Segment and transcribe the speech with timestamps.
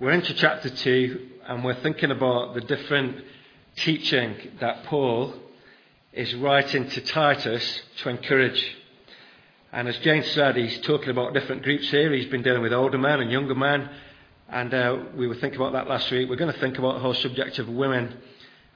[0.00, 3.24] We're into chapter 2 and we're thinking about the different
[3.76, 5.32] teaching that Paul
[6.12, 8.76] is writing to Titus to encourage.
[9.72, 12.12] And as James said, he's talking about different groups here.
[12.12, 13.88] He's been dealing with older men and younger men.
[14.48, 16.28] And uh, we were thinking about that last week.
[16.28, 18.16] We're going to think about the whole subject of women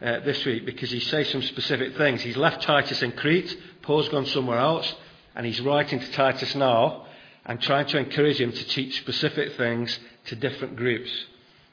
[0.01, 2.23] uh, this week because he says some specific things.
[2.23, 3.59] He's left Titus in Crete.
[3.83, 4.95] Paul's gone somewhere else.
[5.35, 7.07] And he's writing to Titus now
[7.49, 11.11] and trying to encourage him to teach specific things to different groups.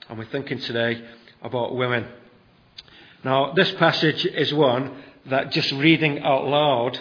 [0.09, 1.05] And we're thinking today
[1.41, 2.07] about women.
[3.23, 6.99] Now, this passage is one that just reading out loud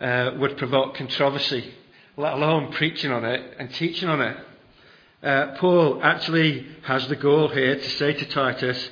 [0.00, 1.72] uh, would provoke controversy,
[2.16, 4.36] let alone preaching on it and teaching on it.
[5.22, 8.90] Uh, Paul actually has the goal here to say to Titus,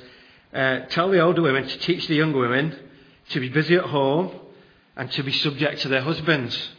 [0.53, 2.77] uh, tell the older women to teach the younger women
[3.29, 4.31] to be busy at home
[4.95, 6.69] and to be subject to their husbands.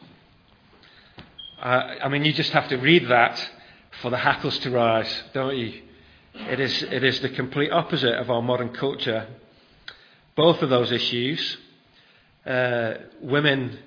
[1.62, 3.50] Uh, I mean, you just have to read that
[4.00, 5.80] for the hackles to rise, don't you?
[6.34, 9.28] It is, it is the complete opposite of our modern culture.
[10.34, 11.56] Both of those issues,
[12.44, 13.78] uh, women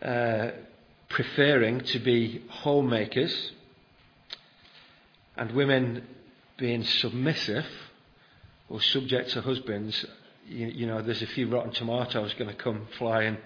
[0.00, 0.52] uh,
[1.10, 3.52] preferring to be homemakers
[5.36, 6.06] and women
[6.56, 7.66] being submissive
[8.70, 10.06] or subject to husbands,
[10.46, 13.36] you, you know, there's a few rotten tomatoes going to come flying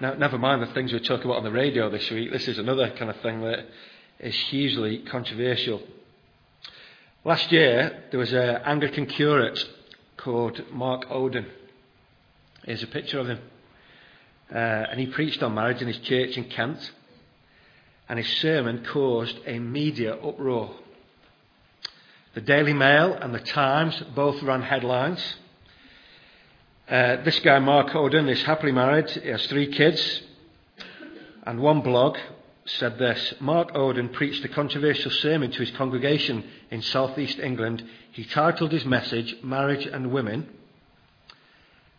[0.00, 2.32] now, never mind the things we talk about on the radio this week.
[2.32, 3.66] This is another kind of thing that
[4.18, 5.82] is hugely controversial.
[7.22, 9.62] Last year, there was an Anglican curate
[10.16, 11.44] called Mark Oden.
[12.64, 13.40] Here's a picture of him.
[14.50, 16.92] Uh, and he preached on marriage in his church in Kent.
[18.08, 20.76] And his sermon caused a media uproar.
[22.32, 25.22] The Daily Mail and the Times both ran headlines.
[26.90, 29.08] Uh, this guy, Mark Oden, is happily married.
[29.10, 30.22] He has three kids.
[31.46, 32.18] And one blog
[32.64, 37.88] said this Mark Oden preached a controversial sermon to his congregation in southeast England.
[38.10, 40.48] He titled his message Marriage and Women.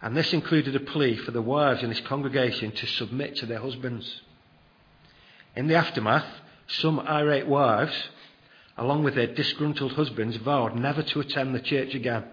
[0.01, 3.61] And this included a plea for the wives in his congregation to submit to their
[3.61, 4.21] husbands.
[5.55, 6.27] In the aftermath,
[6.67, 7.95] some irate wives,
[8.77, 12.25] along with their disgruntled husbands, vowed never to attend the church again.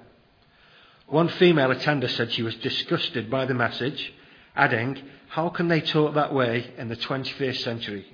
[1.08, 4.12] One female attender said she was disgusted by the message,
[4.54, 4.98] adding,
[5.28, 8.06] How can they talk that way in the 21st century?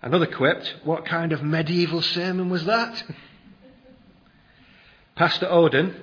[0.00, 3.02] Another quipped, What kind of medieval sermon was that?
[5.14, 5.94] Pastor Oden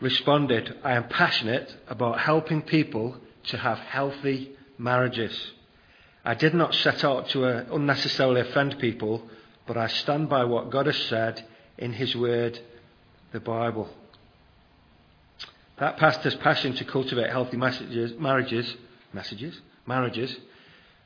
[0.00, 3.16] responded, I am passionate about helping people
[3.48, 5.50] to have healthy marriages.
[6.24, 9.28] I did not set out to uh, unnecessarily offend people,
[9.66, 11.44] but I stand by what God has said
[11.76, 12.60] in His Word
[13.32, 13.88] the Bible.
[15.78, 18.76] That pastor's passion to cultivate healthy messages, marriages,
[19.12, 20.36] messages, marriages,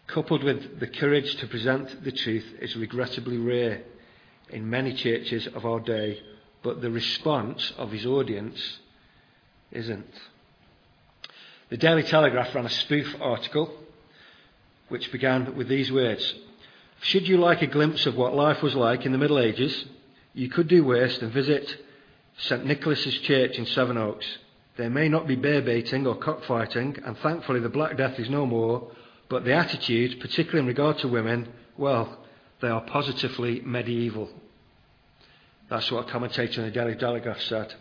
[0.07, 3.83] coupled with the courage to present the truth, is regrettably rare
[4.51, 6.21] in many churches of our day,
[6.63, 8.79] but the response of his audience
[9.73, 10.15] isn't.
[11.69, 13.73] The Daily Telegraph ran a spoof article
[14.89, 16.35] which began with these words
[17.01, 19.85] Should you like a glimpse of what life was like in the Middle Ages,
[20.33, 21.86] you could do worse than visit
[22.39, 24.27] St Nicholas's Church in Sevenoaks.
[24.77, 28.45] There may not be bear baiting or cockfighting, and thankfully the Black Death is no
[28.45, 28.91] more,
[29.29, 31.49] but the attitude, particularly in regard to women,
[31.79, 32.19] well,
[32.61, 34.29] they are positively medieval.
[35.71, 37.75] That's what a commentator in the Daily Telegraph said.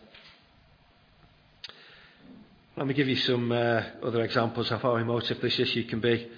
[2.77, 6.29] Let me give you some uh, other examples of how emotive this issue can be.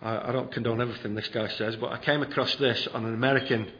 [0.00, 3.14] I, I, don't condone everything this guy says, but I came across this on an
[3.14, 3.70] American,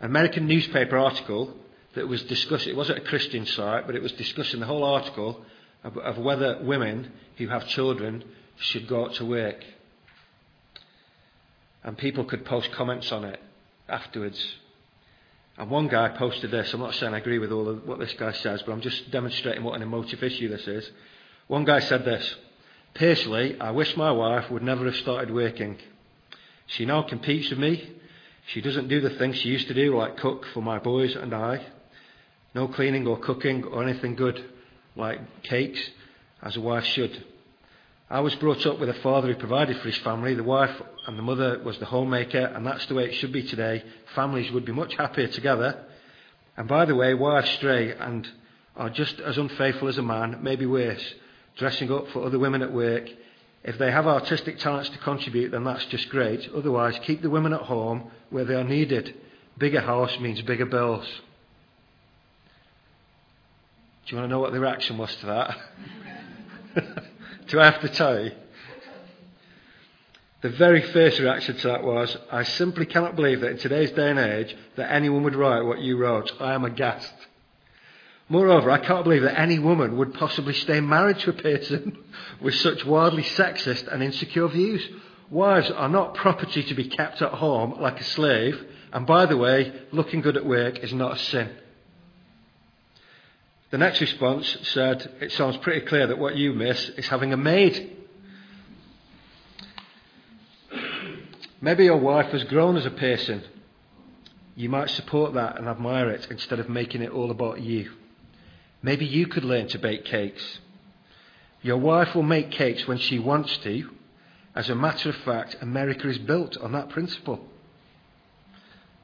[0.00, 1.56] American newspaper article
[1.94, 5.44] that was discussing, it wasn't a Christian site, but it was discussing the whole article
[5.84, 8.24] of, of whether women who have children
[8.56, 9.62] should go out to work.
[11.84, 13.40] And people could post comments on it
[13.88, 14.56] afterwards.
[15.58, 16.72] And one guy posted this.
[16.72, 19.10] I'm not saying I agree with all of what this guy says, but I'm just
[19.10, 20.90] demonstrating what an emotive issue this is.
[21.48, 22.36] One guy said this
[22.94, 25.78] Personally, I wish my wife would never have started working.
[26.66, 27.90] She now competes with me.
[28.46, 31.34] She doesn't do the things she used to do, like cook for my boys and
[31.34, 31.64] I.
[32.54, 34.44] No cleaning or cooking or anything good
[34.94, 35.80] like cakes,
[36.42, 37.24] as a wife should.
[38.10, 40.34] I was brought up with a father who provided for his family.
[40.34, 43.42] The wife and the mother was the homemaker, and that's the way it should be
[43.42, 43.82] today.
[44.14, 45.82] Families would be much happier together.
[46.56, 48.28] And by the way, wives stray and
[48.76, 51.14] are just as unfaithful as a man, maybe worse,
[51.56, 53.08] dressing up for other women at work.
[53.64, 56.50] If they have artistic talents to contribute, then that's just great.
[56.54, 59.14] Otherwise, keep the women at home where they are needed.
[59.56, 61.06] Bigger house means bigger bills.
[64.06, 65.56] Do you want to know what the reaction was to that?
[67.48, 68.32] Do I have to tell you?
[70.40, 74.10] The very first reaction to that was, I simply cannot believe that in today's day
[74.10, 76.32] and age that anyone would write what you wrote.
[76.40, 77.14] I am aghast.
[78.28, 81.96] Moreover, I can't believe that any woman would possibly stay married to a person
[82.40, 84.84] with such wildly sexist and insecure views.
[85.30, 89.36] Wives are not property to be kept at home like a slave, and by the
[89.36, 91.50] way, looking good at work is not a sin.
[93.72, 97.38] The next response said, It sounds pretty clear that what you miss is having a
[97.38, 97.96] maid.
[101.58, 103.42] Maybe your wife has grown as a person.
[104.56, 107.92] You might support that and admire it instead of making it all about you.
[108.82, 110.58] Maybe you could learn to bake cakes.
[111.62, 113.88] Your wife will make cakes when she wants to.
[114.54, 117.42] As a matter of fact, America is built on that principle.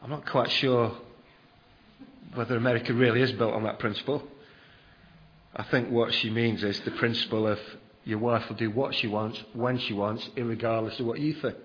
[0.03, 0.94] I'm not quite sure
[2.35, 4.29] whether America really is built on that principle.
[5.54, 7.58] I think what she means is the principle of
[8.04, 11.56] your wife will do what she wants, when she wants, regardless of what you think.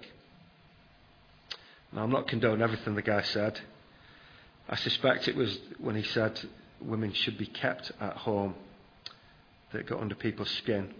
[1.92, 3.60] Now, I'm not condoning everything the guy said.
[4.68, 6.40] I suspect it was when he said
[6.82, 8.56] women should be kept at home
[9.72, 10.94] that got under people's skin.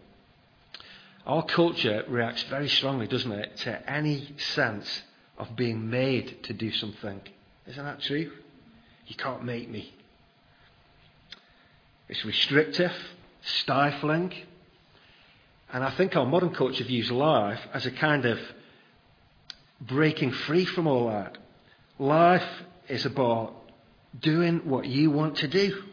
[1.26, 5.04] Our culture reacts very strongly, doesn't it, to any sense
[5.38, 7.22] of being made to do something.
[7.68, 8.32] Isn't that true?
[9.08, 9.94] You can't make me.
[12.14, 12.94] It's restrictive,
[13.42, 14.32] stifling,
[15.72, 18.38] and I think our modern culture views life as a kind of
[19.82, 21.40] breaking free from all that.
[21.98, 22.48] Life
[22.88, 23.56] is about
[24.20, 25.86] doing what you want to do.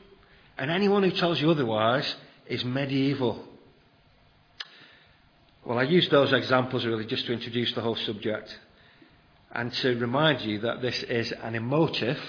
[0.58, 2.14] And anyone who tells you otherwise
[2.46, 3.42] is medieval.
[5.64, 8.58] Well, I use those examples really just to introduce the whole subject
[9.52, 12.20] and to remind you that this is an emotive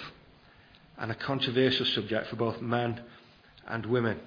[0.98, 3.02] and a controversial subject for both men
[3.68, 4.20] and women.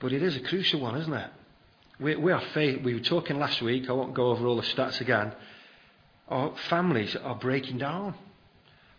[0.00, 1.30] But it is a crucial one, isn't it?
[2.00, 2.42] We, we are.
[2.56, 3.88] We were talking last week.
[3.88, 5.32] I won't go over all the stats again.
[6.28, 8.14] Our families are breaking down.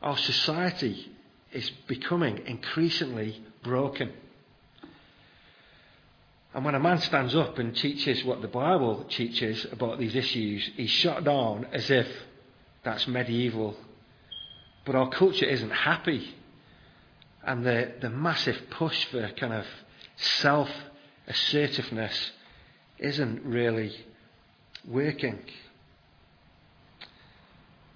[0.02, 1.12] Our society
[1.52, 4.12] is becoming increasingly broken.
[6.54, 10.70] And when a man stands up and teaches what the Bible teaches about these issues,
[10.78, 12.08] he's shut down as if
[12.84, 13.76] that's medieval.
[14.86, 16.34] But our culture isn't happy.
[17.46, 19.66] And the, the massive push for kind of
[20.18, 20.70] self
[21.28, 22.32] assertiveness
[22.98, 23.96] isn't really
[24.88, 25.40] working.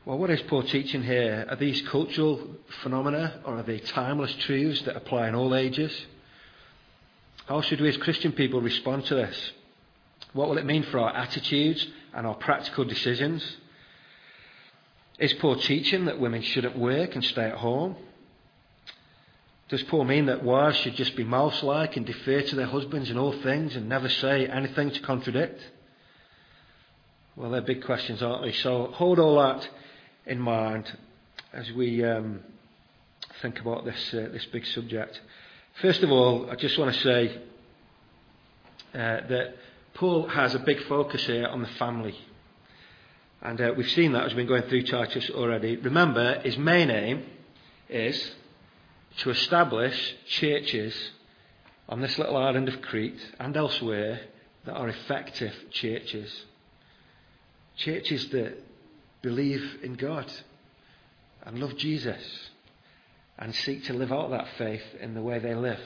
[0.06, 1.46] Well, what is Paul teaching here?
[1.50, 6.06] Are these cultural phenomena or are they timeless truths that apply in all ages?
[7.48, 9.52] How should we as Christian people respond to this?
[10.34, 13.58] What will it mean for our attitudes and our practical decisions?
[15.18, 17.96] Is Paul teaching that women shouldn't work and stay at home?
[19.70, 23.12] Does Paul mean that wives should just be mouse like and defer to their husbands
[23.12, 25.62] in all things and never say anything to contradict?
[27.36, 28.52] Well, they're big questions, aren't they?
[28.52, 29.70] So hold all that
[30.26, 30.92] in mind
[31.54, 32.40] as we um,
[33.44, 35.22] think about this, uh, this big subject.
[35.82, 37.38] First of all, I just want to say
[38.96, 39.56] uh, that
[39.94, 42.18] Paul has a big focus here on the family.
[43.42, 45.78] And uh, we've seen that as we've been going through Titus already.
[45.78, 47.24] Remember, his main aim
[47.88, 48.32] is
[49.20, 50.96] to establish churches
[51.88, 54.22] on this little island of Crete and elsewhere
[54.66, 56.46] that are effective churches.
[57.78, 58.58] Churches that
[59.22, 60.32] believe in God
[61.44, 62.50] and love Jesus
[63.38, 65.80] and seek to live out that faith in the way they live.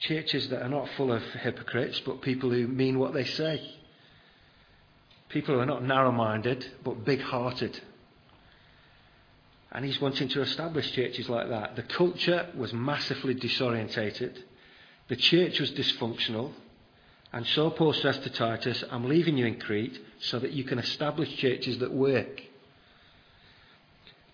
[0.00, 3.62] Churches that are not full of hypocrites, but people who mean what they say.
[5.28, 7.80] People who are not narrow minded, but big hearted.
[9.74, 11.74] And he's wanting to establish churches like that.
[11.74, 14.38] The culture was massively disorientated,
[15.08, 16.52] the church was dysfunctional.
[17.32, 20.78] And so Paul says to Titus, I'm leaving you in Crete so that you can
[20.78, 22.40] establish churches that work.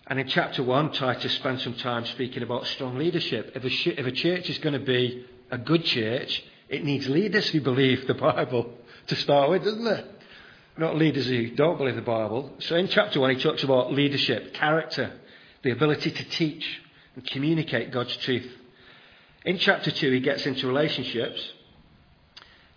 [0.05, 3.53] And in chapter 1, Titus spends some time speaking about strong leadership.
[3.55, 7.49] If a, if a church is going to be a good church, it needs leaders
[7.49, 8.71] who believe the Bible
[9.07, 10.05] to start with, doesn't it?
[10.77, 12.53] Not leaders who don't believe the Bible.
[12.59, 15.11] So in chapter 1, he talks about leadership, character,
[15.63, 16.81] the ability to teach
[17.15, 18.49] and communicate God's truth.
[19.45, 21.41] In chapter 2, he gets into relationships.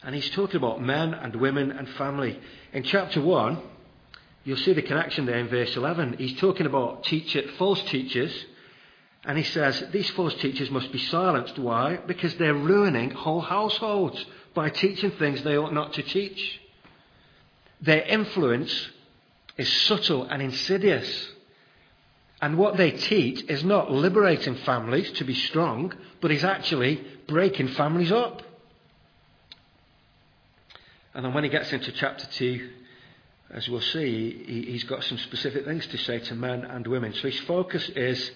[0.03, 2.39] And he's talking about men and women and family.
[2.73, 3.63] In chapter 1,
[4.45, 6.17] You'll see the connection there in verse 11.
[6.19, 8.45] He's talking about teacher, false teachers.
[9.25, 11.59] And he says, these false teachers must be silenced.
[11.59, 11.97] Why?
[11.97, 14.23] Because they're ruining whole households
[14.53, 16.61] by teaching things they ought not to teach.
[17.81, 18.91] Their influence
[19.57, 21.31] is subtle and insidious.
[22.45, 27.69] And what they teach is not liberating families to be strong, but is actually breaking
[27.69, 28.43] families up.
[31.15, 32.71] And then when he gets into chapter 2,
[33.49, 37.15] as we'll see, he, he's got some specific things to say to men and women.
[37.15, 38.31] So his focus is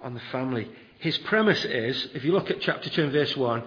[0.00, 0.70] on the family.
[1.00, 3.62] His premise is, if you look at chapter 2 and verse 1,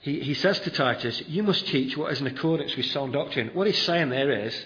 [0.00, 3.50] he, he says to Titus, You must teach what is in accordance with sound doctrine.
[3.52, 4.64] What he's saying there is,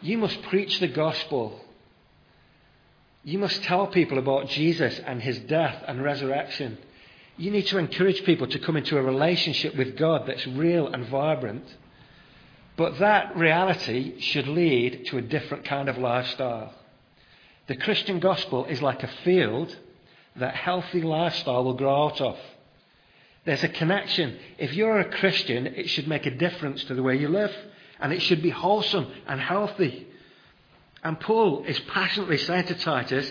[0.00, 1.60] You must preach the gospel.
[3.24, 6.78] You must tell people about Jesus and his death and resurrection.
[7.36, 11.06] You need to encourage people to come into a relationship with God that's real and
[11.06, 11.64] vibrant.
[12.76, 16.74] But that reality should lead to a different kind of lifestyle.
[17.68, 19.76] The Christian gospel is like a field
[20.36, 22.36] that healthy lifestyle will grow out of.
[23.44, 24.38] There's a connection.
[24.58, 27.54] If you're a Christian, it should make a difference to the way you live,
[28.00, 30.08] and it should be wholesome and healthy.
[31.02, 33.30] And Paul is passionately saying to Titus,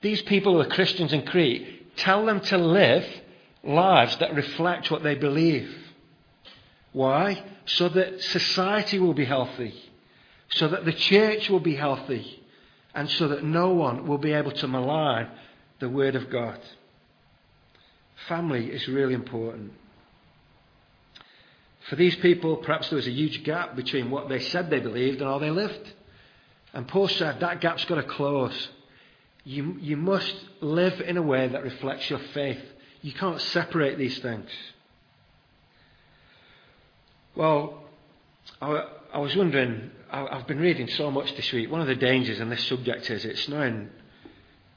[0.00, 3.06] these people who are Christians in Crete, tell them to live
[3.62, 5.72] lives that reflect what they believe.
[6.92, 7.42] Why?
[7.66, 9.74] So that society will be healthy,
[10.50, 12.42] so that the church will be healthy,
[12.94, 15.28] and so that no one will be able to malign
[15.78, 16.58] the Word of God.
[18.28, 19.72] Family is really important.
[21.88, 25.20] For these people, perhaps there was a huge gap between what they said they believed
[25.20, 25.92] and how they lived.
[26.72, 28.68] And Paul said that gap's got to close.
[29.44, 32.62] You, you must live in a way that reflects your faith.
[33.02, 34.48] You can't separate these things.
[37.34, 37.82] Well,
[38.60, 41.70] I, I was wondering, I, I've been reading so much this week.
[41.70, 43.90] One of the dangers in this subject is it's knowing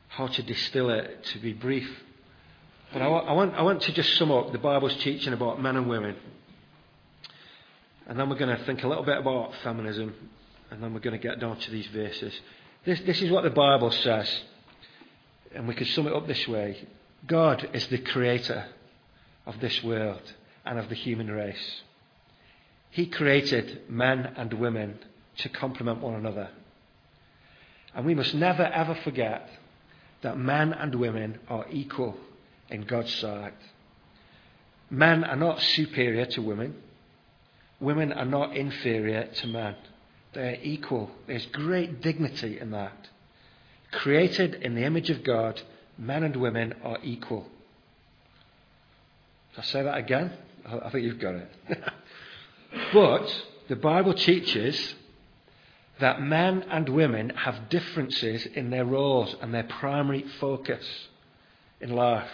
[0.07, 1.89] how to distill it to be brief.
[2.91, 5.75] But I, I, want, I want to just sum up the Bible's teaching about men
[5.75, 6.15] and women.
[8.07, 10.13] And then we're going to think a little bit about feminism.
[10.71, 12.33] And then we're going to get down to these verses.
[12.85, 14.29] This, this is what the Bible says.
[15.53, 16.87] And we could sum it up this way
[17.25, 18.65] God is the creator
[19.45, 20.21] of this world
[20.65, 21.81] and of the human race.
[22.91, 24.99] He created men and women
[25.37, 26.49] to complement one another.
[27.93, 29.49] And we must never ever forget
[30.21, 32.17] that men and women are equal
[32.69, 33.53] in God's sight.
[34.89, 36.75] Men are not superior to women.
[37.79, 39.75] Women are not inferior to men.
[40.35, 41.09] They are equal.
[41.27, 43.07] There's great dignity in that.
[43.91, 45.61] Created in the image of God,
[45.97, 47.47] men and women are equal.
[49.53, 50.33] Shall I say that again?
[50.65, 51.51] I think you've got it.
[52.93, 54.95] But the Bible teaches
[55.99, 60.85] that men and women have differences in their roles and their primary focus
[61.79, 62.29] in life.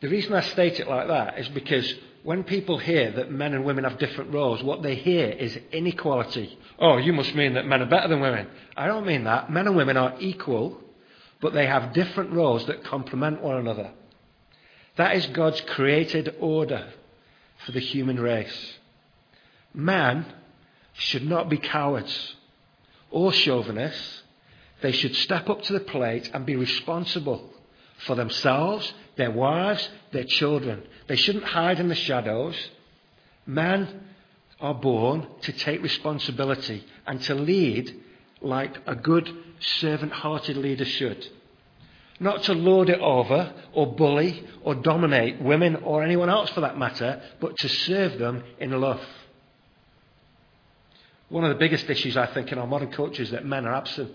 [0.00, 3.64] The reason I state it like that is because when people hear that men and
[3.64, 6.56] women have different roles, what they hear is inequality.
[6.78, 8.46] Oh, you must mean that men are better than women.
[8.76, 9.50] I don't mean that.
[9.50, 10.80] Men and women are equal,
[11.40, 13.90] but they have different roles that complement one another.
[14.96, 16.92] That is God's created order
[17.66, 18.74] for the human race.
[19.74, 20.26] Man
[20.92, 22.36] should not be cowards
[23.10, 24.22] or chauvinists.
[24.80, 27.51] They should step up to the plate and be responsible
[28.06, 30.82] for themselves, their wives, their children.
[31.06, 32.56] They shouldn't hide in the shadows.
[33.46, 34.04] Men
[34.60, 38.00] are born to take responsibility and to lead
[38.40, 39.30] like a good
[39.60, 41.26] servant hearted leader should.
[42.20, 46.78] Not to lord it over or bully or dominate women or anyone else for that
[46.78, 49.00] matter, but to serve them in love.
[51.28, 53.74] One of the biggest issues, I think, in our modern culture is that men are
[53.74, 54.14] absent.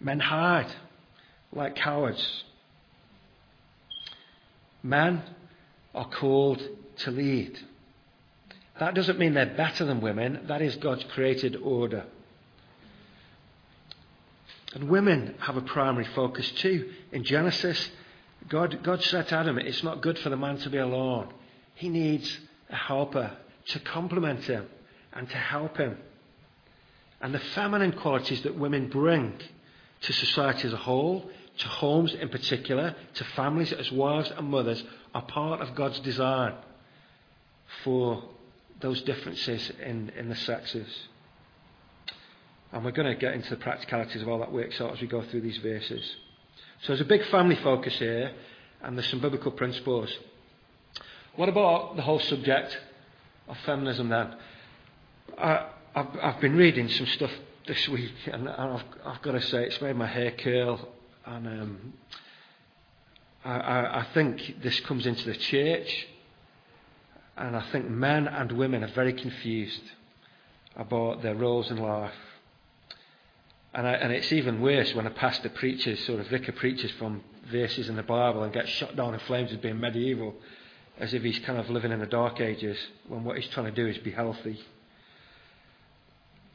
[0.00, 0.72] Men hide
[1.52, 2.44] like cowards.
[4.82, 5.22] Men
[5.94, 6.62] are called
[6.98, 7.58] to lead.
[8.78, 12.04] That doesn't mean they're better than women, that is God's created order.
[14.74, 16.90] And women have a primary focus too.
[17.12, 17.90] In Genesis,
[18.48, 21.28] God, God said to Adam, It's not good for the man to be alone.
[21.74, 22.38] He needs
[22.70, 24.66] a helper to complement him
[25.12, 25.98] and to help him.
[27.20, 29.34] And the feminine qualities that women bring
[30.02, 31.28] to society as a whole,
[31.60, 34.82] to homes in particular, to families as wives and mothers,
[35.14, 36.54] are part of God's design
[37.84, 38.24] for
[38.80, 40.88] those differences in, in the sexes.
[42.72, 45.06] And we're going to get into the practicalities of all that works out as we
[45.06, 46.02] go through these verses.
[46.82, 48.32] So there's a big family focus here,
[48.82, 50.08] and there's some biblical principles.
[51.36, 52.78] What about the whole subject
[53.48, 54.34] of feminism then?
[55.36, 57.30] I, have I've been reading some stuff
[57.66, 60.88] this week, and I've, I've got to say it's made my hair curl.
[61.26, 61.92] And um,
[63.44, 66.08] I, I, I think this comes into the church,
[67.36, 69.82] and I think men and women are very confused
[70.76, 72.14] about their roles in life.
[73.72, 77.22] And, I, and, it's even worse when a pastor preaches, sort of vicar preaches from
[77.50, 80.34] verses in the Bible and gets shot down in flames as being medieval,
[80.98, 83.72] as if he's kind of living in the dark ages, when what he's trying to
[83.72, 84.60] do is be healthy.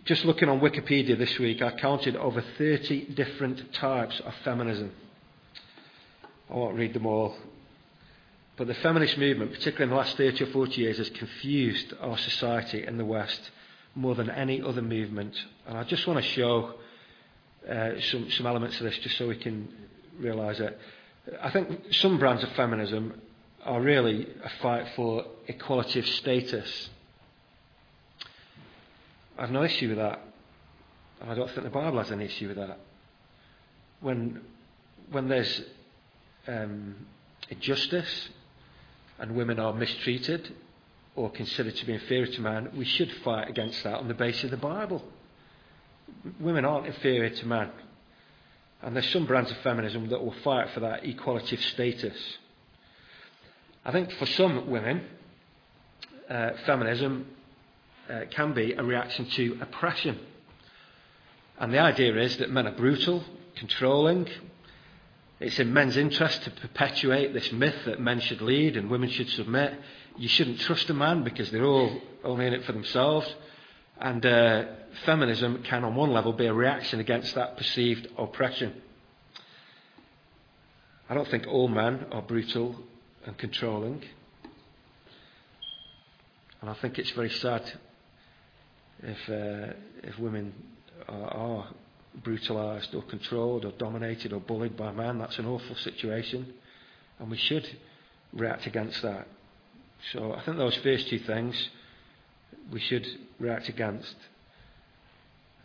[0.05, 4.91] Just looking on Wikipedia this week, I counted over 30 different types of feminism.
[6.50, 7.35] I won't read them all.
[8.55, 12.17] But the feminist movement, particularly in the last 30 or 40 years, has confused our
[12.17, 13.50] society in the West
[13.95, 15.35] more than any other movement.
[15.67, 16.75] And I just want to show
[17.69, 19.67] uh, some, some elements of this just so we can
[20.19, 20.79] realise it.
[21.41, 23.19] I think some brands of feminism
[23.63, 26.89] are really a fight for equality of status.
[29.37, 30.21] I have no issue with that.
[31.21, 32.79] And I don't think the Bible has any issue with that.
[33.99, 34.41] When,
[35.11, 35.61] when there's
[36.47, 36.95] um,
[37.49, 38.29] injustice
[39.19, 40.53] and women are mistreated
[41.15, 44.45] or considered to be inferior to man, we should fight against that on the basis
[44.45, 45.03] of the Bible.
[46.39, 47.71] Women aren't inferior to man.
[48.81, 52.37] And there's some brands of feminism that will fight for that equality of status.
[53.83, 55.05] I think for some women,
[56.29, 57.25] uh, feminism
[58.09, 60.19] uh, can be a reaction to oppression.
[61.57, 63.24] And the idea is that men are brutal,
[63.55, 64.27] controlling.
[65.39, 69.29] It's in men's interest to perpetuate this myth that men should lead and women should
[69.29, 69.74] submit.
[70.17, 73.33] You shouldn't trust a man because they're all only in it for themselves.
[74.00, 74.65] And uh,
[75.05, 78.81] feminism can, on one level, be a reaction against that perceived oppression.
[81.09, 82.75] I don't think all men are brutal
[83.25, 84.03] and controlling.
[86.62, 87.71] And I think it's very sad
[89.05, 90.53] if, uh, if women
[91.07, 91.67] are, are
[92.24, 96.53] brutalised or controlled or dominated or bullied by man, That's an awful situation.
[97.19, 97.67] And we should
[98.33, 99.27] react against that.
[100.12, 101.69] So I think those first two things
[102.71, 103.07] we should
[103.39, 104.15] react against.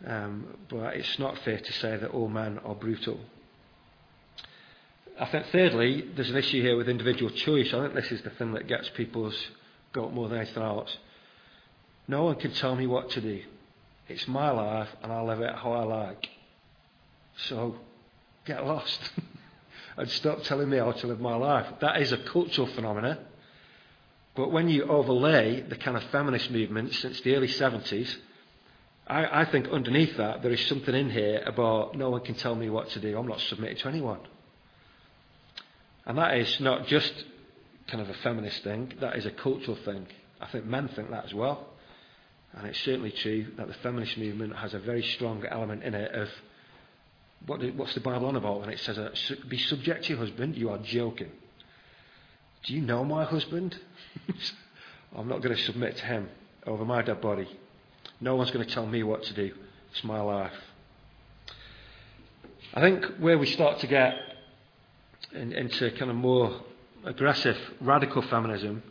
[0.05, 3.19] Um, but it's not fair to say that all men are brutal.
[5.19, 7.73] I think, thirdly, there's an issue here with individual choice.
[7.73, 9.37] I think this is the thing that gets people's
[9.93, 10.97] goat more than anything else.
[12.11, 13.41] No one can tell me what to do.
[14.09, 16.27] It's my life, and I'll live it how I like.
[17.47, 17.75] So,
[18.45, 18.99] get lost.
[19.97, 21.67] and stop telling me how to live my life.
[21.79, 23.17] That is a cultural phenomenon.
[24.35, 28.13] But when you overlay the kind of feminist movement since the early 70s,
[29.07, 32.55] I, I, think underneath that there is something in here about no one can tell
[32.55, 33.17] me what to do.
[33.17, 34.19] I'm not submitted to anyone.
[36.05, 37.23] And that is not just
[37.87, 40.07] kind of a feminist thing, that is a cultural thing.
[40.41, 41.70] I think men think that as well.
[42.57, 46.13] And it's certainly true that the feminist movement has a very strong element in it
[46.13, 46.29] of
[47.45, 49.09] what, what's the Bible on about when it says, uh,
[49.47, 50.55] be subject to your husband?
[50.55, 51.31] You are joking.
[52.63, 53.79] Do you know my husband?
[55.15, 56.29] I'm not going to submit to him
[56.65, 57.47] over my dead body.
[58.19, 59.53] No one's going to tell me what to do.
[59.91, 60.53] It's my life.
[62.73, 64.13] I think where we start to get
[65.33, 66.61] in, into kind of more
[67.03, 68.83] aggressive, radical feminism,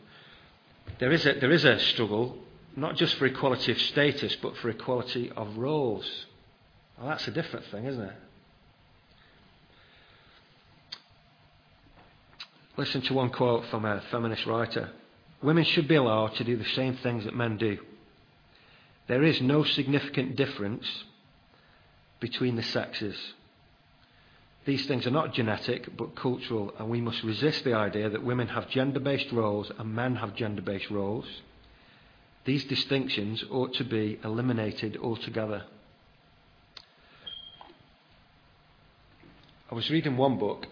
[0.98, 2.36] there is, a, there is a struggle,
[2.76, 6.26] not just for equality of status, but for equality of roles.
[6.98, 8.16] Well, that's a different thing, isn't it?
[12.76, 14.90] Listen to one quote from a feminist writer
[15.42, 17.78] Women should be allowed to do the same things that men do.
[19.06, 20.87] There is no significant difference
[22.20, 23.16] between the sexes.
[24.66, 28.48] These things are not genetic but cultural, and we must resist the idea that women
[28.48, 31.26] have gender based roles and men have gender based roles.
[32.44, 35.64] These distinctions ought to be eliminated altogether.
[39.70, 40.66] I was reading one book,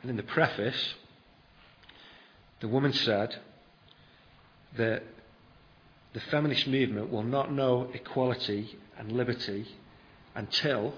[0.00, 0.94] and in the preface,
[2.60, 3.36] the woman said
[4.76, 5.02] that
[6.14, 9.66] the feminist movement will not know equality and liberty
[10.34, 10.94] until,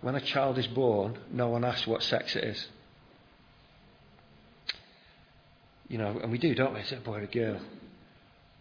[0.00, 2.66] when a child is born, no one asks what sex it is.
[5.88, 6.80] You know, and we do, don't we?
[6.80, 7.60] Is it a boy or a girl?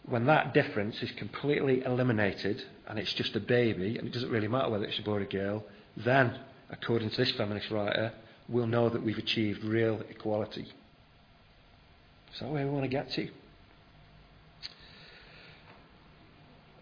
[0.06, 4.48] When that difference is completely eliminated and it's just a baby, and it doesn't really
[4.48, 5.64] matter whether it's a boy or a girl,
[5.96, 8.14] then, according to this feminist writer,
[8.50, 10.68] we'll know that we've achieved real equality.
[12.34, 13.30] Is that where we want to get to?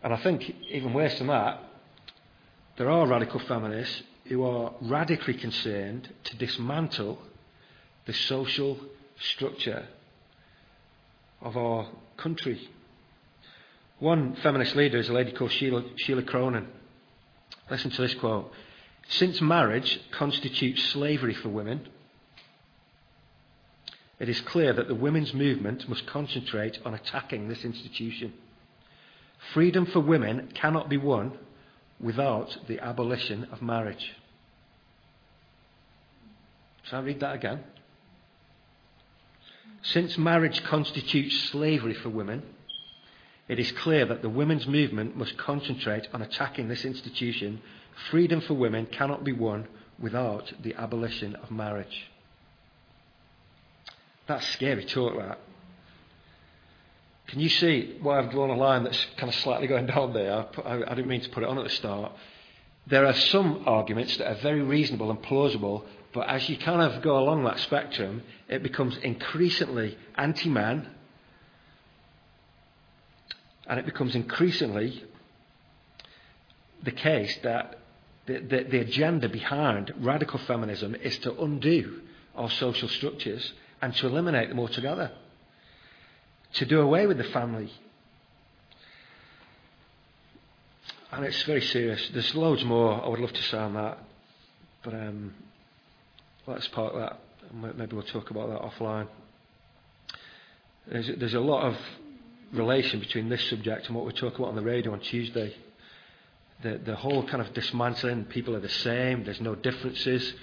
[0.01, 1.61] And I think, even worse than that,
[2.77, 7.19] there are radical feminists who are radically concerned to dismantle
[8.05, 8.79] the social
[9.19, 9.85] structure
[11.41, 12.69] of our country.
[13.99, 16.67] One feminist leader is a lady called Sheila, Sheila Cronan.
[17.69, 18.51] Listen to this quote.
[19.09, 21.87] Since marriage constitutes slavery for women,
[24.19, 28.33] it is clear that the women's movement must concentrate on attacking this institution.
[29.53, 31.37] Freedom for women cannot be won
[31.99, 34.13] without the abolition of marriage.
[36.83, 37.63] Shall I read that again?
[39.81, 42.43] Since marriage constitutes slavery for women,
[43.49, 47.61] it is clear that the women's movement must concentrate on attacking this institution.
[48.11, 49.67] Freedom for women cannot be won
[49.99, 52.09] without the abolition of marriage.
[54.27, 55.39] That's scary talk, that.
[57.25, 60.45] Can you see why I've drawn a line that's kind of slightly going down there?
[60.63, 62.11] I, I didn't mean to put it on at the start.
[62.85, 67.01] There are some arguments that are very reasonable and plausible, but as you kind of
[67.01, 70.87] go along that spectrum, it becomes increasingly anti man
[73.69, 75.03] and it becomes increasingly
[76.83, 77.77] the case that
[78.25, 82.01] the, the, the, agenda behind radical feminism is to undo
[82.35, 85.11] our social structures and to eliminate them altogether,
[86.53, 87.71] to do away with the family.
[91.11, 92.09] And it's very serious.
[92.13, 93.97] There's loads more I would love to say on that,
[94.83, 95.33] but um,
[96.47, 97.19] let's park that.
[97.77, 99.07] Maybe we'll talk about that offline.
[100.87, 101.77] There's, there's a lot of
[102.51, 105.55] relation between this subject and what we talk about on the radio on Tuesday.
[106.61, 110.33] The, the whole kind of dismantling, people are the same, there's no differences,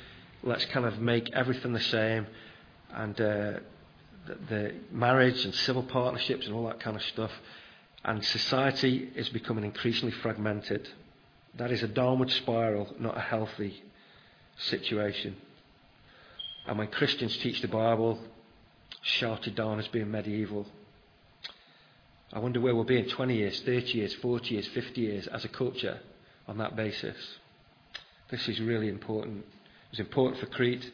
[0.43, 2.27] let's kind of make everything the same.
[2.95, 3.53] And uh,
[4.27, 7.33] the, the marriage and civil partnerships and all that kind of stuff.
[8.05, 10.89] And society is becoming increasingly fragmented.
[11.57, 13.83] That is a downward spiral, not a healthy
[14.59, 15.37] situation.
[16.67, 18.19] And when Christians teach the Bible,
[19.03, 20.67] shouted down as being medieval,
[22.33, 25.45] I wonder where we'll be in 20 years, 30 years, 40 years, 50 years as
[25.45, 26.01] a culture
[26.49, 27.17] on that basis.
[28.31, 29.39] This is really important.
[29.39, 30.91] It was important for Crete.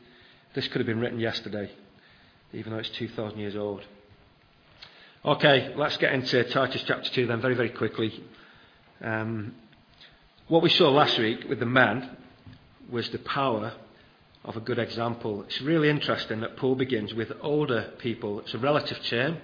[0.55, 1.71] This could have been written yesterday,
[2.53, 3.83] even though it's 2,000 years old.
[5.25, 8.23] Okay, let's get into Titus chapter 2 then, very, very quickly.
[9.01, 9.55] Um,
[10.49, 12.17] what we saw last week with the man
[12.91, 13.73] was the power
[14.45, 15.43] of a good example.
[15.45, 18.41] It's really interesting that Paul begins with older people.
[18.41, 19.39] It's a relative term.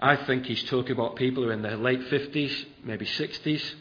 [0.00, 3.74] I think he's talking about people who are in their late 50s, maybe 60s.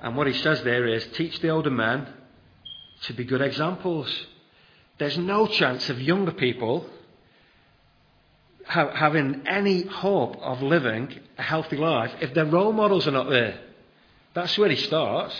[0.00, 2.06] And what he says there is teach the older men
[3.02, 4.26] to be good examples.
[4.98, 6.88] There's no chance of younger people
[8.66, 13.30] ha- having any hope of living a healthy life if their role models are not
[13.30, 13.60] there.
[14.34, 15.34] That's where he starts.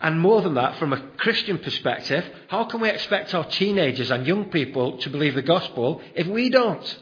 [0.00, 4.26] And more than that, from a Christian perspective, how can we expect our teenagers and
[4.26, 6.98] young people to believe the gospel if we don't?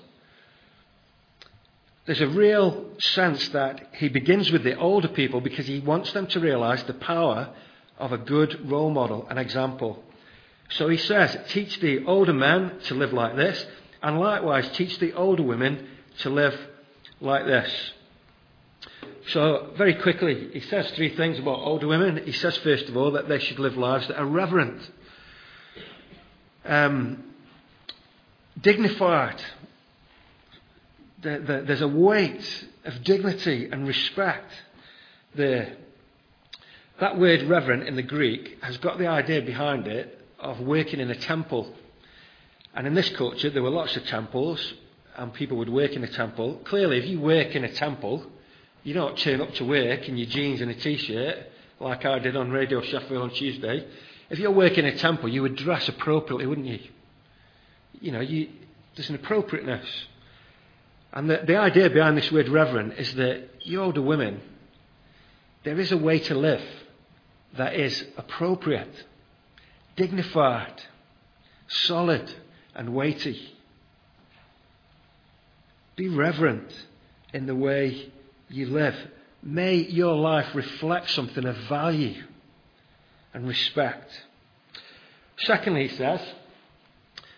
[2.09, 6.27] There's a real sense that he begins with the older people because he wants them
[6.29, 7.51] to realize the power
[7.99, 10.03] of a good role model, an example.
[10.71, 13.63] So he says, teach the older men to live like this,
[14.03, 15.87] and likewise teach the older women
[16.21, 16.59] to live
[17.21, 17.93] like this.
[19.33, 22.23] So, very quickly, he says three things about older women.
[22.25, 24.81] He says, first of all, that they should live lives that are reverent,
[26.65, 27.23] um,
[28.59, 29.43] dignified,
[31.23, 34.53] the, the, there's a weight of dignity and respect
[35.35, 35.77] there.
[37.01, 41.11] That word reverent in the Greek has got the idea behind it of working in
[41.11, 41.73] a temple.
[42.75, 44.75] And in this culture, there were lots of temples,
[45.17, 46.61] and people would work in a temple.
[46.65, 48.25] Clearly, if you work in a temple,
[48.85, 51.37] you don't turn up to work in your jeans and a t shirt
[51.81, 53.87] like I did on Radio Sheffield on Tuesday.
[54.31, 56.81] If you're working in a temple, you would dress appropriately, wouldn't you?
[58.01, 58.49] You know, you,
[58.95, 59.87] there's an appropriateness.
[61.13, 64.41] And the, the idea behind this word reverent is that you older women,
[65.65, 66.63] there is a way to live
[67.57, 69.05] that is appropriate,
[69.97, 70.83] dignified,
[71.67, 72.33] solid,
[72.75, 73.55] and weighty.
[75.97, 76.73] Be reverent
[77.33, 78.13] in the way
[78.49, 78.95] you live.
[79.43, 82.23] May your life reflect something of value
[83.35, 84.11] and respect.
[85.39, 86.21] Secondly, he says,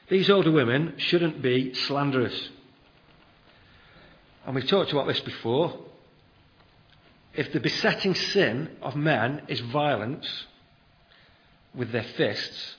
[0.08, 2.50] these older women shouldn't be slanderers.
[4.50, 5.78] And we've talked about this before.
[7.34, 10.26] If the besetting sin of men is violence
[11.72, 12.74] with their fists,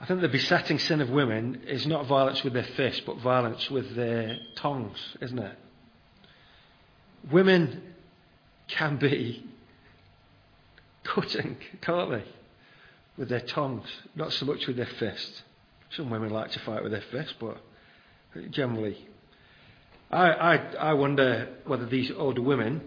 [0.00, 3.70] I think the besetting sin of women is not violence with their fists, but violence
[3.70, 5.56] with their tongues, isn't it?
[7.30, 7.94] Women
[8.66, 9.48] can be
[11.04, 12.24] cutting, can't they?
[13.16, 13.86] With their tongues,
[14.16, 15.44] not so much with their fists.
[15.90, 17.56] Some women like to fight with their fists, but
[18.50, 19.06] generally
[20.10, 22.80] I, I, I wonder whether these older women,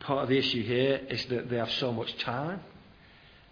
[0.00, 2.60] part of the issue here is that they have so much time.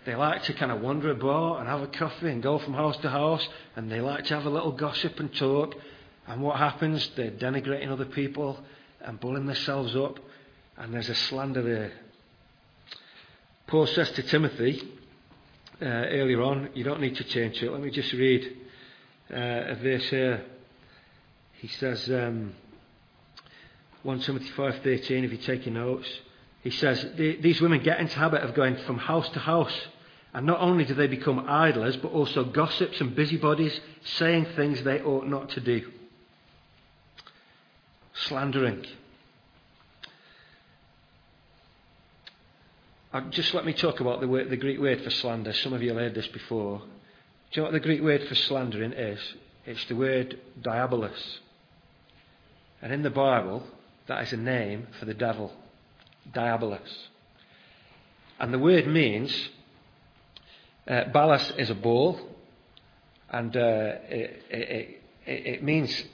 [0.07, 2.97] They like to kind of wander about and have a coffee and go from house
[2.99, 3.47] to house,
[3.77, 5.75] and they like to have a little gossip and talk.
[6.27, 7.09] And what happens?
[7.15, 8.59] They're denigrating other people
[9.01, 10.19] and bullying themselves up,
[10.79, 11.93] and there's a slander there.
[13.67, 14.83] Paul says to Timothy
[15.81, 17.71] uh, earlier on, you don't need to change it.
[17.71, 18.57] Let me just read
[19.31, 20.45] uh, a verse here.
[21.55, 22.55] He says, um,
[24.03, 26.09] 1 Timothy 5.13, if you're taking notes,
[26.63, 29.77] he says, these women get into habit of going from house to house.
[30.35, 35.01] And not only do they become idlers, but also gossips and busybodies, saying things they
[35.01, 35.91] ought not to do.
[38.15, 38.87] Slandering.
[43.13, 45.53] Uh, just let me talk about the, word, the Greek word for slander.
[45.53, 46.79] Some of you have heard this before.
[46.79, 46.85] Do
[47.53, 49.21] you know what the Greek word for slandering is?
[49.67, 51.39] It's the word diabolos.
[52.81, 53.65] And in the Bible,
[54.07, 55.53] that is a name for the devil.
[56.33, 57.09] Diabolus.
[58.39, 59.51] And the word means
[60.89, 62.19] uh, is a ball,
[63.31, 63.61] and uh,
[64.09, 66.05] it, it, it, means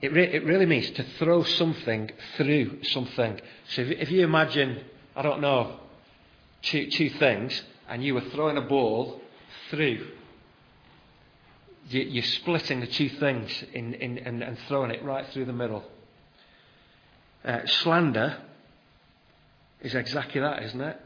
[0.00, 3.40] it, re- it really means to throw something through something.
[3.68, 4.84] So if, if you imagine,
[5.16, 5.80] I don't know,
[6.62, 9.20] two, two things, and you were throwing a ball
[9.70, 10.06] through.
[11.88, 15.84] You, are splitting the two things in, in, and, throwing it right through the middle.
[17.44, 18.38] Uh, slander
[19.82, 21.00] is exactly that, isn't it?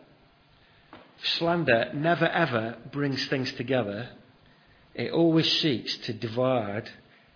[1.22, 4.10] Slander never ever brings things together.
[4.94, 6.88] It always seeks to divide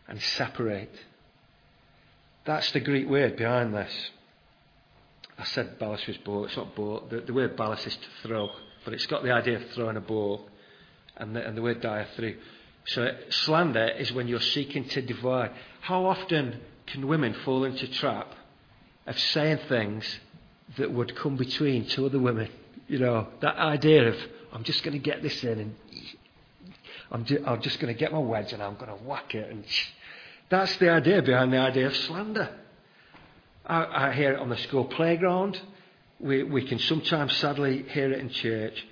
[0.06, 0.94] and separate.
[2.44, 3.92] That's the Greek word behind this.
[5.38, 6.44] I said balos was ball.
[6.44, 7.06] It's not ball.
[7.10, 8.50] The, the word balos is to throw,
[8.84, 10.48] but it's got the idea of throwing a ball,
[11.16, 12.36] and the, and the word dia through.
[12.86, 15.50] So slander is when you're seeking to divide.
[15.80, 18.32] How often can women fall into trap
[19.06, 20.04] of saying things
[20.78, 22.48] that would come between two other women?
[22.88, 24.16] You know, that idea of
[24.52, 25.74] I'm just going to get this in and
[27.10, 29.50] I'm, ju- I'm just going to get my wedge and I'm going to whack it.
[29.50, 29.64] And
[30.48, 32.48] that's the idea behind the idea of slander.
[33.66, 35.60] I, I hear it on the school playground.
[36.20, 38.86] We, we can sometimes sadly hear it in church.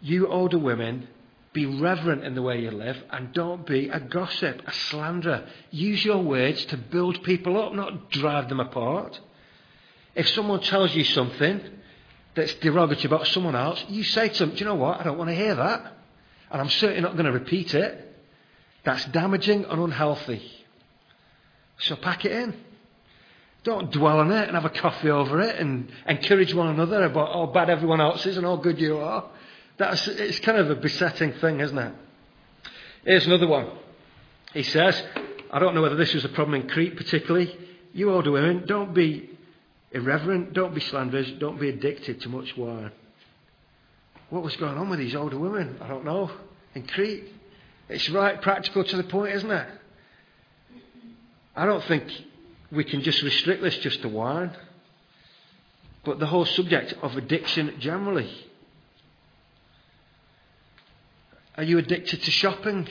[0.00, 1.08] You older women,
[1.52, 5.48] be reverent in the way you live and don't be a gossip, a slanderer.
[5.70, 9.18] Use your words to build people up, not drive them apart.
[10.14, 11.60] If someone tells you something
[12.34, 15.00] that's derogatory about someone else, you say to them, Do you know what?
[15.00, 15.92] I don't want to hear that.
[16.50, 18.06] And I'm certainly not going to repeat it.
[18.84, 20.42] That's damaging and unhealthy.
[21.78, 22.54] So pack it in.
[23.62, 27.32] Don't dwell on it and have a coffee over it and encourage one another about
[27.32, 29.26] how bad everyone else is and how good you are.
[29.76, 31.92] That's, it's kind of a besetting thing, isn't it?
[33.04, 33.70] Here's another one.
[34.54, 35.02] He says,
[35.50, 37.54] I don't know whether this was a problem in Crete particularly.
[37.92, 39.30] You older women, don't be
[39.92, 42.92] irreverent, don't be slanderers, don't be addicted to much wine.
[44.30, 45.78] What was going on with these older women?
[45.80, 46.30] I don't know.
[46.74, 47.24] In Crete.
[47.88, 49.66] It's right practical to the point, isn't it?
[51.56, 52.04] I don't think
[52.70, 54.56] we can just restrict this just to wine,
[56.04, 58.30] but the whole subject of addiction generally.
[61.56, 62.88] Are you addicted to shopping?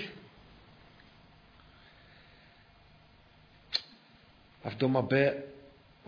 [4.66, 5.49] I've done my bit.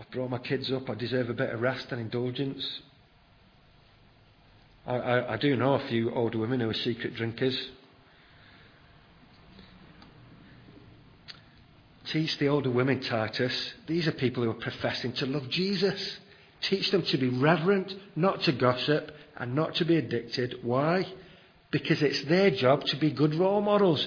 [0.00, 0.88] I've brought my kids up.
[0.88, 2.80] I deserve a bit of rest and indulgence.
[4.86, 7.58] I, I, I do know a few older women who are secret drinkers.
[12.06, 13.74] Teach the older women, Titus.
[13.86, 16.18] These are people who are professing to love Jesus.
[16.60, 20.58] Teach them to be reverent, not to gossip, and not to be addicted.
[20.62, 21.06] Why?
[21.70, 24.06] Because it's their job to be good role models.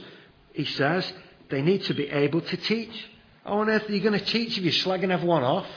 [0.53, 1.11] He says
[1.49, 3.09] they need to be able to teach.
[3.45, 5.67] How on earth are you going to teach if you're slagging everyone off?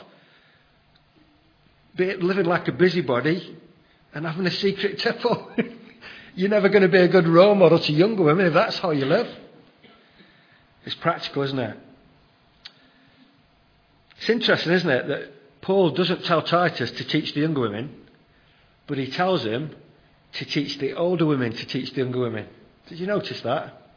[1.96, 3.57] Be living like a busybody
[4.14, 5.50] and having a secret tipple.
[6.35, 8.90] you're never going to be a good role model to younger women if that's how
[8.90, 9.28] you live.
[10.87, 11.76] It's practical, isn't it?
[14.16, 17.94] It's interesting, isn't it, that Paul doesn't tell Titus to teach the younger women,
[18.87, 19.76] but he tells him
[20.33, 22.48] to teach the older women to teach the younger women.
[22.88, 23.88] Did you notice that?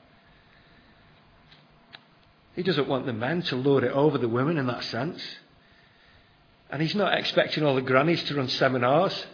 [2.56, 5.22] He doesn't want the men to lord it over the women in that sense.
[6.70, 9.26] And he's not expecting all the grannies to run seminars.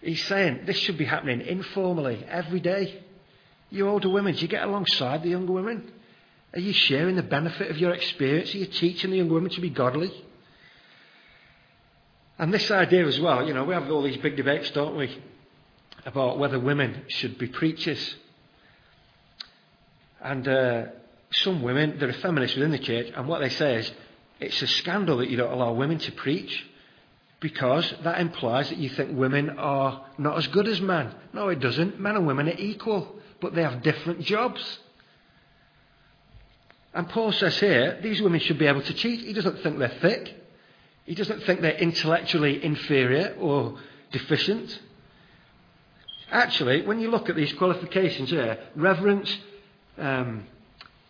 [0.00, 3.02] He's saying this should be happening informally every day.
[3.70, 5.92] You older women, do you get alongside the younger women?
[6.52, 8.54] Are you sharing the benefit of your experience?
[8.54, 10.12] Are you teaching the young women to be godly?
[12.38, 15.16] And this idea as well, you know, we have all these big debates, don't we,
[16.06, 18.16] about whether women should be preachers.
[20.20, 20.84] And uh,
[21.32, 23.92] some women, there are feminists within the church, and what they say is
[24.40, 26.66] it's a scandal that you don't allow women to preach
[27.40, 31.14] because that implies that you think women are not as good as men.
[31.32, 31.98] No, it doesn't.
[31.98, 34.78] Men and women are equal, but they have different jobs.
[36.92, 39.20] And Paul says here, these women should be able to teach.
[39.20, 40.34] He doesn't think they're thick.
[41.04, 43.78] He doesn't think they're intellectually inferior or
[44.12, 44.78] deficient.
[46.30, 49.36] Actually, when you look at these qualifications here, reverence,
[49.98, 50.46] um,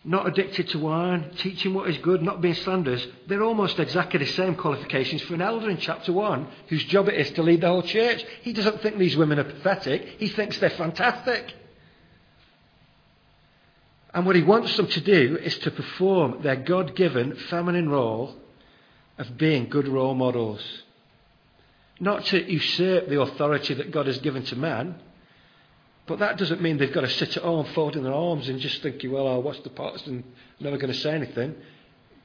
[0.03, 4.25] not addicted to wine, teaching what is good, not being slanderers, they're almost exactly the
[4.25, 7.67] same qualifications for an elder in chapter 1, whose job it is to lead the
[7.67, 8.25] whole church.
[8.41, 11.53] He doesn't think these women are pathetic, he thinks they're fantastic.
[14.13, 18.35] And what he wants them to do is to perform their God given feminine role
[19.17, 20.83] of being good role models.
[21.99, 24.95] Not to usurp the authority that God has given to man,
[26.11, 28.81] but that doesn't mean they've got to sit at home folding their arms and just
[28.81, 30.25] thinking, well, I'll watch the pots and
[30.59, 31.55] never going to say anything.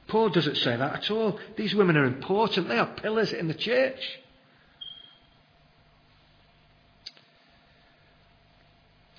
[0.09, 1.39] Paul doesn't say that at all.
[1.55, 2.67] These women are important.
[2.67, 4.19] They are pillars in the church.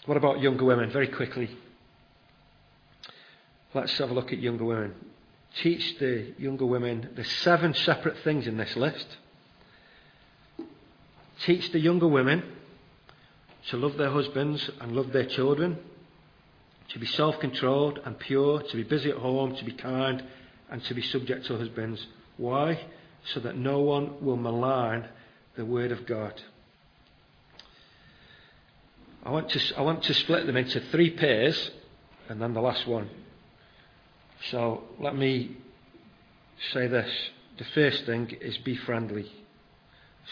[0.05, 0.91] What about younger women?
[0.91, 1.49] Very quickly.
[3.73, 4.95] Let's have a look at younger women.
[5.63, 7.09] Teach the younger women.
[7.15, 9.17] There's seven separate things in this list.
[11.47, 12.43] Teach the younger women
[13.71, 15.79] to love their husbands and love their children,
[16.91, 20.25] to be self controlled and pure, to be busy at home, to be kind,
[20.71, 22.07] and to be subject to husbands.
[22.37, 22.81] Why?
[23.33, 25.09] So that no one will malign
[25.57, 26.41] the word of God.
[29.25, 31.71] I want to, I want to split them into three pairs
[32.29, 33.11] and then the last one.
[34.51, 35.57] So let me
[36.73, 37.11] say this.
[37.59, 39.31] The first thing is be friendly.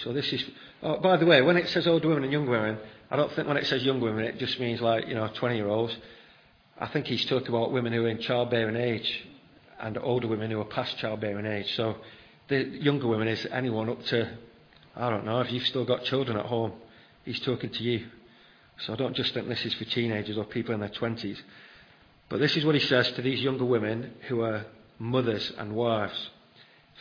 [0.04, 0.44] So this is,
[0.82, 2.78] oh, by the way, when it says oh, older women and young women,
[3.10, 5.56] I don't think when it says young women, it just means like, you know, 20
[5.56, 5.96] year olds.
[6.78, 9.26] I think he's talking about women who are in childbearing age
[9.80, 11.74] and older women who are past childbearing age.
[11.76, 11.96] So
[12.48, 14.36] the younger women is anyone up to,
[14.96, 16.72] I don't know, if you've still got children at home,
[17.24, 18.06] he's talking to you.
[18.78, 21.38] So I don't just think this is for teenagers or people in their 20s.
[22.28, 24.66] But this is what he says to these younger women who are
[24.98, 26.30] mothers and wives.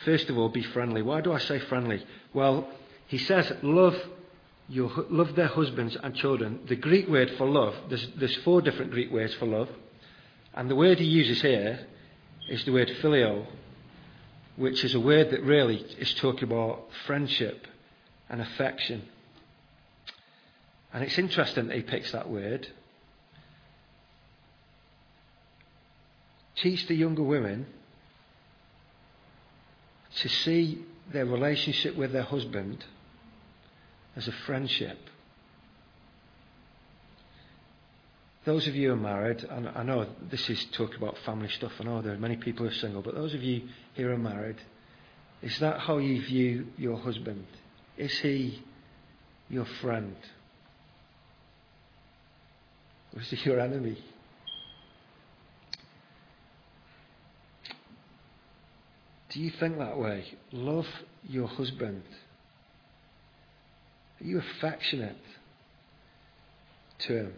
[0.04, 1.02] First of all, be friendly.
[1.02, 2.04] Why do I say friendly?
[2.32, 2.68] Well,
[3.08, 3.96] he says, love
[4.68, 6.60] your, love their husbands and children.
[6.68, 9.68] The Greek word for love, there's, there's four different Greek words for love.
[10.54, 11.86] And the word he uses here
[12.48, 13.46] is the word phileo,
[14.56, 17.66] which is a word that really is talking about friendship
[18.28, 19.02] and affection.
[20.92, 22.66] And it's interesting that he picks that word
[26.56, 27.66] teach the younger women
[30.16, 32.82] to see their relationship with their husband
[34.16, 34.98] as a friendship.
[38.44, 41.72] Those of you who are married, and I know this is talk about family stuff,
[41.80, 43.62] I know there are many people who are single, but those of you
[43.96, 44.56] who are married,
[45.42, 47.44] is that how you view your husband?
[47.98, 48.62] Is he
[49.50, 50.16] your friend?
[53.14, 53.98] Or is he your enemy?
[59.30, 60.24] Do you think that way?
[60.52, 60.86] Love
[61.28, 62.02] your husband.
[64.20, 65.16] Are you affectionate
[67.00, 67.32] to him?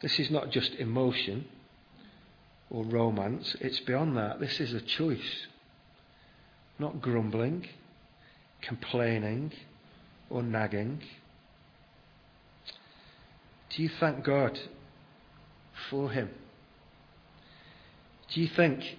[0.00, 1.46] This is not just emotion
[2.70, 4.40] or romance, it's beyond that.
[4.40, 5.46] This is a choice.
[6.78, 7.66] Not grumbling,
[8.62, 9.52] complaining,
[10.30, 11.02] or nagging.
[13.70, 14.58] Do you thank God
[15.90, 16.30] for him?
[18.32, 18.98] Do you think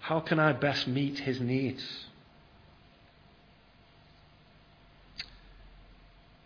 [0.00, 2.06] how can I best meet his needs?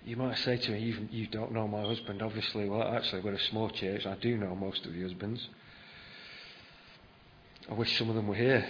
[0.09, 2.67] You might say to me, you, you don't know my husband, obviously.
[2.67, 4.07] Well, actually, we're a small church.
[4.07, 5.47] I do know most of the husbands.
[7.71, 8.67] I wish some of them were here.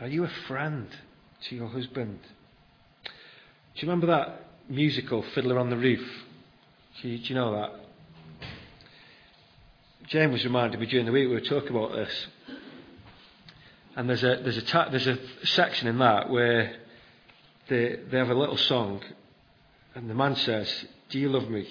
[0.00, 0.86] Are you a friend
[1.48, 2.20] to your husband?
[3.02, 3.10] Do
[3.74, 6.08] you remember that musical, Fiddler on the Roof?
[7.02, 7.70] Do you, do you know that?
[10.06, 12.28] Jane was reminding me during the week we were talking about this.
[13.96, 16.76] And there's a, there's a, ta- there's a section in that where
[17.68, 19.02] they, they have a little song,
[19.94, 21.68] and the man says, Do you love me?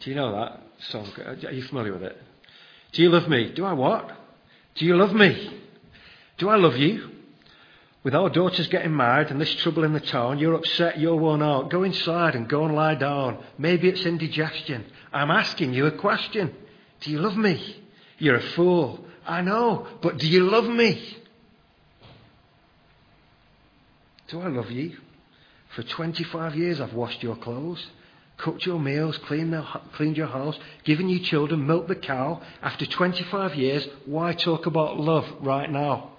[0.00, 1.10] Do you know that song?
[1.24, 2.20] Are you familiar with it?
[2.92, 3.52] Do you love me?
[3.52, 4.10] Do I what?
[4.74, 5.60] Do you love me?
[6.38, 7.08] Do I love you?
[8.04, 11.42] With our daughters getting married and this trouble in the town, you're upset, you're worn
[11.42, 11.70] out.
[11.70, 13.38] Go inside and go and lie down.
[13.58, 14.84] Maybe it's indigestion.
[15.12, 16.52] I'm asking you a question.
[17.00, 17.76] Do you love me?
[18.18, 19.04] You're a fool.
[19.24, 21.16] I know, but do you love me?
[24.28, 24.96] Do I love you?
[25.74, 27.84] For 25 years I've washed your clothes,
[28.38, 29.62] cooked your meals, cleaned, the,
[29.94, 32.42] cleaned your house, given you children, milked the cow.
[32.62, 36.10] After 25 years, why talk about love right now?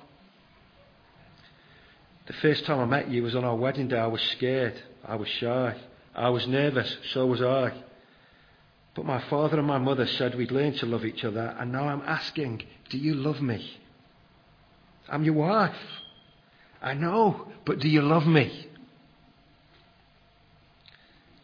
[2.25, 3.99] The first time I met you was on our wedding day.
[3.99, 4.81] I was scared.
[5.03, 5.75] I was shy.
[6.15, 6.97] I was nervous.
[7.11, 7.73] So was I.
[8.95, 11.87] But my father and my mother said we'd learn to love each other, and now
[11.87, 13.77] I'm asking, do you love me?
[15.09, 15.75] I'm your wife.
[16.83, 18.67] I know, but do you love me?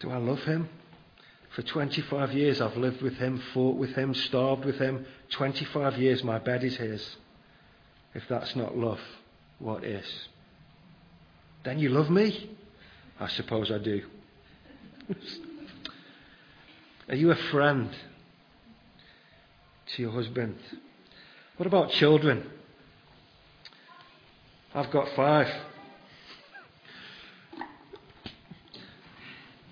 [0.02, 0.68] Do I love him?
[1.56, 5.06] For For 25 years I've lived with him, fought with him, starved with him.
[5.32, 7.16] 25 years my bed is his.
[8.14, 9.00] If that's not love,
[9.60, 10.06] what is?
[11.64, 12.50] Then you love me?
[13.20, 14.04] I suppose I do.
[17.10, 17.90] Are you a friend
[19.96, 20.58] to your husband?
[21.58, 22.50] What about children?
[24.74, 25.48] I've got five.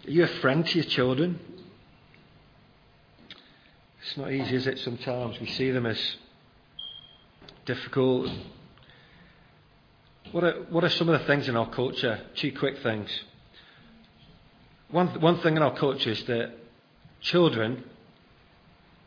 [0.05, 1.39] Are you a friend to your children?
[4.01, 4.79] It's not easy, is it?
[4.79, 6.15] Sometimes we see them as
[7.65, 8.31] difficult.
[10.31, 12.19] What are, what are some of the things in our culture?
[12.35, 13.09] Two quick things.
[14.89, 16.53] One, one thing in our culture is that
[17.21, 17.83] children,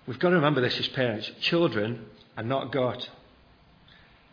[0.06, 3.04] we've got to remember this as parents, children are not God.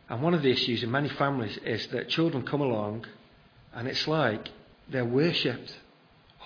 [0.10, 3.05] And one of the issues in many families is that children come along
[3.74, 4.49] and it's like
[4.89, 5.76] they're worshipped.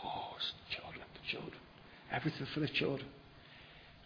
[0.04, 0.36] Oh,
[0.70, 1.54] children, children.
[2.12, 3.08] Everything for the children.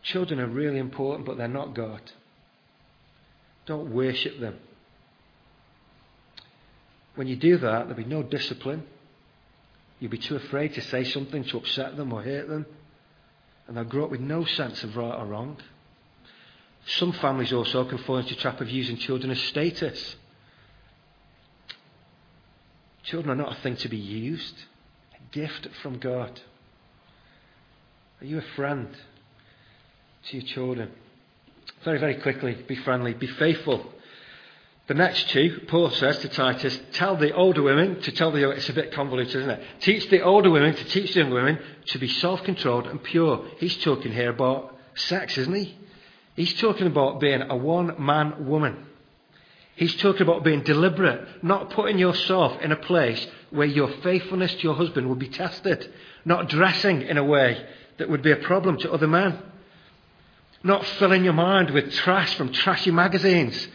[0.03, 2.01] Children are really important, but they're not God.
[3.65, 4.59] Don't worship them.
[7.15, 8.83] When you do that, there'll be no discipline.
[9.99, 12.65] You'll be too afraid to say something to upset them or hurt them.
[13.67, 15.57] And they'll grow up with no sense of right or wrong.
[16.85, 20.15] Some families also can fall into the trap of using children as status.
[23.03, 24.55] Children are not a thing to be used,
[25.13, 26.39] a gift from God.
[28.21, 28.95] Are you a friend?
[30.29, 30.91] to your children.
[31.83, 33.85] Very, very quickly, be friendly, be faithful.
[34.87, 38.69] The next two, Paul says to Titus, tell the older women to tell the it's
[38.69, 39.63] a bit convoluted, isn't it?
[39.79, 43.45] Teach the older women to teach the young women to be self controlled and pure.
[43.57, 45.75] He's talking here about sex, isn't he?
[46.35, 48.85] He's talking about being a one man woman.
[49.75, 54.59] He's talking about being deliberate, not putting yourself in a place where your faithfulness to
[54.61, 55.91] your husband would be tested,
[56.23, 57.65] not dressing in a way
[57.97, 59.37] that would be a problem to other men.
[60.63, 63.67] Not filling your mind with trash from trashy magazines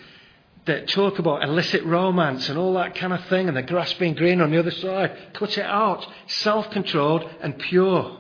[0.67, 4.15] that talk about illicit romance and all that kind of thing and the grass being
[4.15, 5.17] green on the other side.
[5.35, 6.07] Cut it out.
[6.27, 8.19] Self controlled and pure.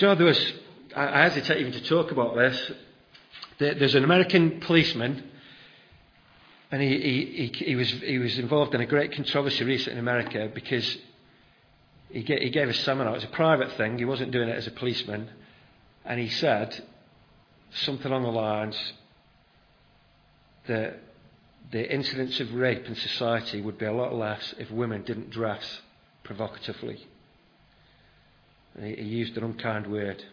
[0.00, 0.52] Know, there was,
[0.96, 2.72] I hesitate even to talk about this.
[3.58, 5.30] There's an American policeman,
[6.70, 10.50] and he, he, he, was, he was involved in a great controversy recently in America
[10.52, 10.96] because
[12.10, 13.12] he gave, he gave a seminar.
[13.12, 15.28] It was a private thing, he wasn't doing it as a policeman.
[16.04, 16.82] And he said
[17.72, 18.92] something along the lines
[20.66, 20.98] that
[21.70, 25.80] the incidence of rape in society would be a lot less if women didn't dress
[26.24, 27.06] provocatively.
[28.80, 30.24] He, he used an unkind word.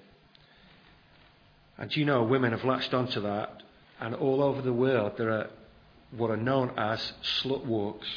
[1.77, 3.61] And you know, women have latched onto that,
[3.99, 5.47] and all over the world there are
[6.11, 8.07] what are known as slut walks.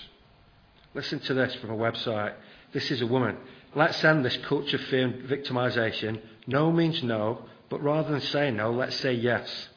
[0.94, 2.34] Listen to this from a website.
[2.72, 3.36] This is a woman.
[3.74, 6.20] Let's end this culture of fear and victimization.
[6.46, 9.68] No means no, but rather than saying no, let's say yes.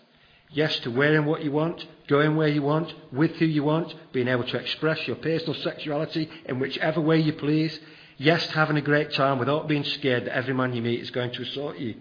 [0.49, 4.27] Yes to wearing what you want, going where you want, with who you want, being
[4.27, 7.79] able to express your personal sexuality in whichever way you please.
[8.17, 11.09] Yes to having a great time without being scared that every man you meet is
[11.09, 11.95] going to assault you.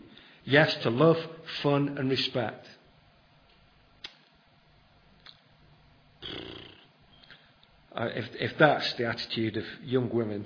[0.44, 1.18] Yes to love,
[1.62, 2.66] fun, and respect.
[7.94, 10.44] Uh, if, if that's the attitude of young women,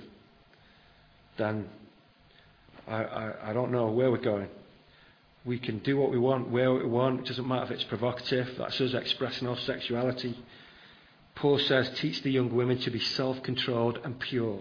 [1.37, 1.69] then
[2.89, 4.49] I, I, I don't know where we're going.
[5.45, 7.21] We can do what we want, where we want.
[7.21, 8.57] It doesn't matter if it's provocative.
[8.59, 10.37] That's us expressing our sexuality.
[11.37, 14.61] Paul says, teach the young women to be self controlled and pure.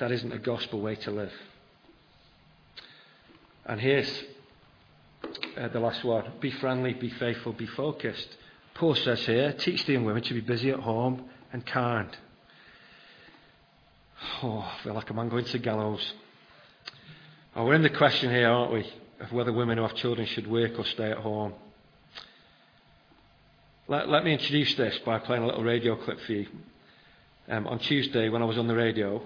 [0.00, 1.32] That isn't a gospel way to live.
[3.68, 4.10] And here's
[5.56, 8.36] uh, the last one be friendly, be faithful, be focused.
[8.74, 12.16] Paul says here, teach the young women to be busy at home and kind.
[14.42, 16.14] Oh, I feel like a man going to gallows.
[17.54, 18.90] Oh, we're in the question here, aren't we,
[19.20, 21.54] of whether women who have children should work or stay at home.
[23.88, 26.46] Let, let me introduce this by playing a little radio clip for you.
[27.48, 29.22] Um, on Tuesday, when I was on the radio,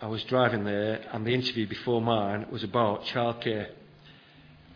[0.00, 3.70] I was driving there, and the interview before mine was about childcare.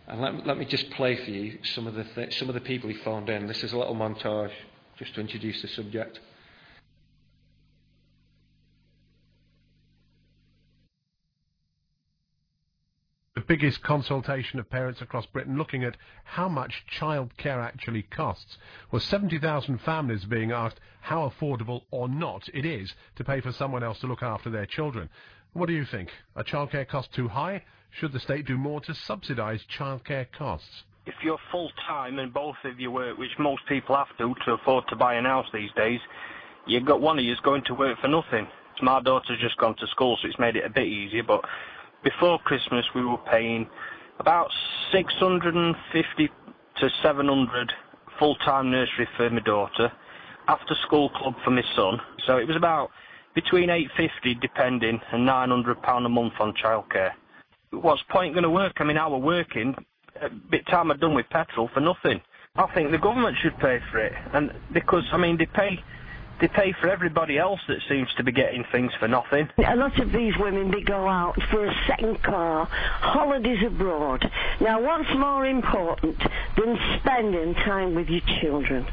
[0.07, 2.61] And let, let me just play for you some of the th- some of the
[2.61, 3.47] people he phoned in.
[3.47, 4.53] This is a little montage
[4.99, 6.19] just to introduce the subject.
[13.35, 18.57] the biggest consultation of parents across Britain looking at how much childcare actually costs.
[18.93, 23.83] Well, 70,000 families being asked how affordable or not it is to pay for someone
[23.83, 25.09] else to look after their children.
[25.53, 26.11] What do you think?
[26.37, 27.65] Are childcare costs too high?
[27.91, 30.85] Should the state do more to subsidise childcare costs?
[31.07, 34.53] If you're full time and both of you work, which most people have to to
[34.53, 35.99] afford to buy an house these days,
[36.69, 38.47] you've got one of you's going to work for nothing.
[38.81, 41.25] My daughter's just gone to school, so it's made it a bit easier.
[41.25, 41.45] But
[42.03, 43.69] before Christmas, we were paying
[44.19, 44.49] about
[44.93, 46.29] 650
[46.77, 47.73] to 700
[48.19, 49.91] full-time nursery for my daughter,
[50.49, 51.99] after school club for my son.
[52.27, 52.91] So it was about
[53.35, 57.13] between 850 depending and 900 pound a month on childcare.
[57.71, 58.75] What's point going to work?
[58.77, 59.75] I mean, I were working,
[60.21, 62.21] a bit time I'd done with petrol for nothing.
[62.57, 65.79] I think the government should pay for it, and because I mean they pay
[66.41, 69.49] they pay for everybody else that seems to be getting things for nothing.
[69.59, 74.25] A lot of these women, they go out for a second car, holidays abroad.
[74.61, 76.19] Now, what's more important
[76.57, 78.87] than spending time with your children?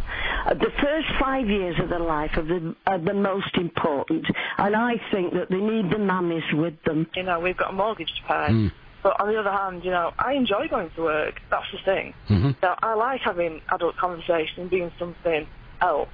[0.45, 4.25] Uh, the first five years of their life are the, are the most important,
[4.57, 7.07] and I think that they need the mummies with them.
[7.15, 8.51] You know, we've got a mortgage to pay.
[8.51, 8.71] Mm.
[9.03, 11.35] But on the other hand, you know, I enjoy going to work.
[11.49, 12.13] That's the thing.
[12.29, 12.51] Mm-hmm.
[12.61, 15.47] So I like having adult conversation and being something
[15.81, 16.09] else.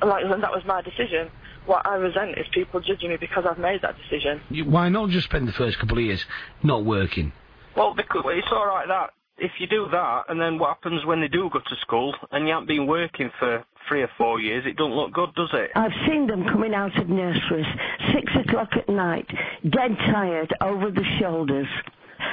[0.00, 1.30] And like, and that was my decision.
[1.66, 4.40] What I resent is people judging me because I've made that decision.
[4.50, 6.24] You- Why not just spend the first couple of years
[6.62, 7.32] not working?
[7.76, 11.20] Well, because it's all right that if you do that, and then what happens when
[11.20, 14.64] they do go to school and you haven't been working for three or four years?
[14.66, 15.70] It don't look good, does it?
[15.76, 17.66] I've seen them coming out of nurseries,
[18.12, 19.26] six o'clock at night,
[19.70, 21.68] dead tired, over the shoulders.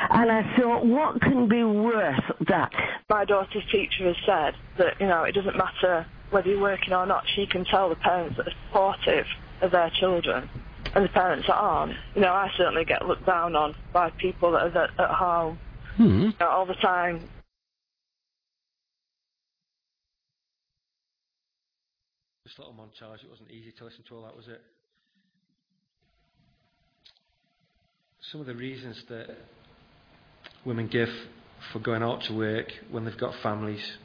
[0.10, 2.72] And I thought, what can be worth that?
[3.08, 7.06] My daughter's teacher has said that, you know, it doesn't matter whether you're working or
[7.06, 9.26] not, she can tell the parents that are supportive
[9.62, 10.50] of their children.
[10.94, 11.94] And the parents that aren't.
[12.16, 15.60] You know, I certainly get looked down on by people that are th- at home
[15.98, 16.22] Hmm.
[16.24, 17.22] you know, all the time.
[22.44, 24.62] This little montage, it wasn't easy to listen to all that, was it?
[28.32, 29.30] Some of the reasons that
[30.66, 31.10] women give
[31.72, 33.98] for going out to work when they've got families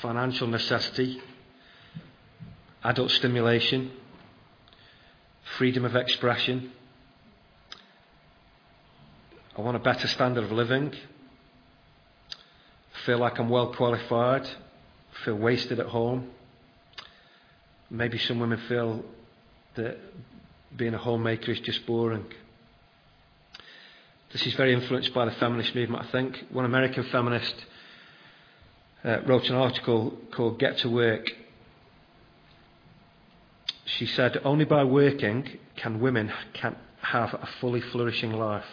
[0.00, 1.20] financial necessity,
[2.82, 3.90] adult stimulation,
[5.58, 6.72] freedom of expression.
[9.56, 10.94] I want a better standard of living.
[13.04, 14.48] Feel like I'm well qualified.
[15.24, 16.30] Feel wasted at home.
[17.90, 19.04] Maybe some women feel
[19.74, 19.98] that
[20.76, 22.24] being a homemaker is just boring.
[24.32, 26.44] This is very influenced by the feminist movement, I think.
[26.50, 27.54] One American feminist
[29.04, 31.26] uh, wrote an article called Get to Work.
[33.96, 38.66] She said, Only by working can women can have a fully flourishing life.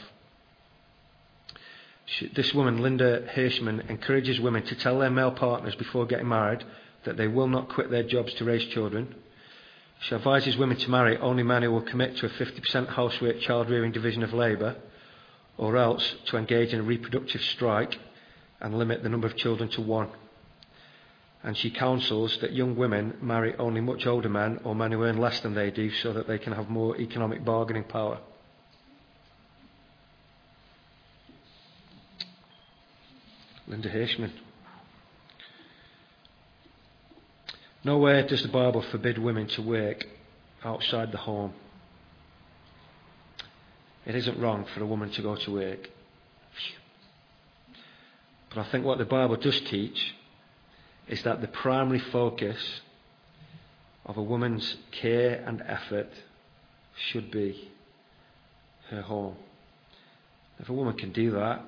[2.05, 6.63] She, this woman, Linda Hirshman, encourages women to tell their male partners before getting married
[7.03, 9.15] that they will not quit their jobs to raise children.
[10.01, 13.69] She advises women to marry only men who will commit to a 50% housework child
[13.69, 14.75] rearing division of labour,
[15.57, 17.97] or else to engage in a reproductive strike
[18.61, 20.09] and limit the number of children to one.
[21.43, 25.17] And she counsels that young women marry only much older men or men who earn
[25.17, 28.19] less than they do so that they can have more economic bargaining power.
[33.67, 34.31] Linda Hirshman.
[37.83, 40.05] Nowhere does the Bible forbid women to work
[40.63, 41.53] outside the home.
[44.05, 45.89] It isn't wrong for a woman to go to work.
[48.49, 50.15] But I think what the Bible does teach
[51.07, 52.81] is that the primary focus
[54.05, 56.09] of a woman's care and effort
[57.09, 57.69] should be
[58.89, 59.35] her home.
[60.59, 61.61] If a woman can do that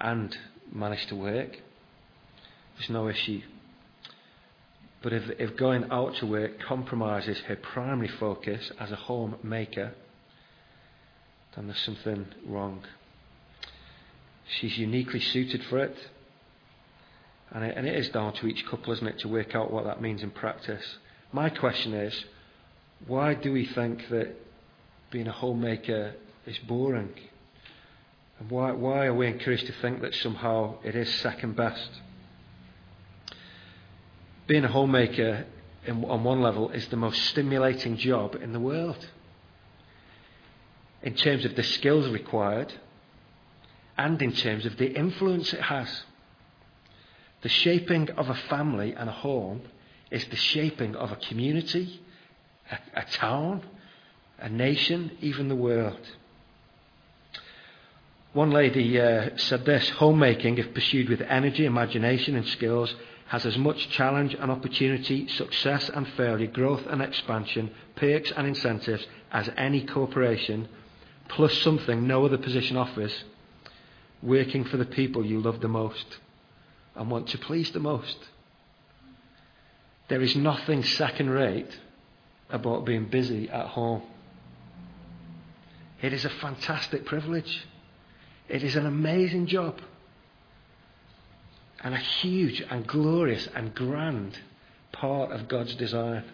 [0.00, 0.36] and
[0.72, 1.58] manage to work,
[2.76, 3.42] there's no issue.
[5.02, 9.92] But if, if going out to work compromises her primary focus as a homemaker,
[11.54, 12.82] then there's something wrong.
[14.60, 15.96] She's uniquely suited for it.
[17.54, 19.84] And it, and it is down to each couple, isn't it, to work out what
[19.84, 20.84] that means in practice.
[21.32, 22.24] My question is
[23.06, 24.34] why do we think that
[25.10, 26.14] being a homemaker
[26.46, 27.14] is boring?
[28.40, 31.90] And why, why are we encouraged to think that somehow it is second best?
[34.46, 35.46] Being a homemaker,
[35.86, 39.08] in, on one level, is the most stimulating job in the world
[41.02, 42.72] in terms of the skills required
[43.96, 46.02] and in terms of the influence it has.
[47.44, 49.60] The shaping of a family and a home
[50.10, 52.00] is the shaping of a community,
[52.70, 53.62] a, a town,
[54.38, 56.00] a nation, even the world.
[58.32, 62.94] One lady uh, said this homemaking, if pursued with energy, imagination, and skills,
[63.26, 69.06] has as much challenge and opportunity, success and failure, growth and expansion, perks and incentives
[69.32, 70.66] as any corporation,
[71.28, 73.24] plus something no other position offers,
[74.22, 76.20] working for the people you love the most
[76.94, 78.16] and want to please the most.
[80.08, 81.78] There is nothing second rate
[82.50, 84.02] about being busy at home.
[86.02, 87.66] It is a fantastic privilege.
[88.48, 89.80] It is an amazing job.
[91.82, 94.38] And a huge and glorious and grand
[94.92, 96.24] part of God's design.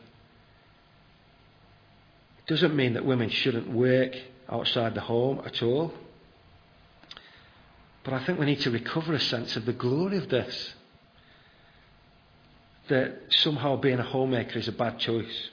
[2.38, 4.16] It doesn't mean that women shouldn't work
[4.48, 5.92] outside the home at all.
[8.04, 10.74] But I think we need to recover a sense of the glory of this.
[12.88, 15.50] That somehow being a homemaker is a bad choice.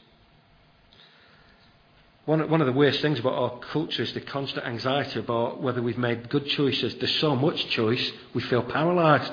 [2.26, 5.82] One, one of the worst things about our culture is the constant anxiety about whether
[5.82, 6.96] we've made good choices.
[6.96, 9.32] There's so much choice, we feel paralysed.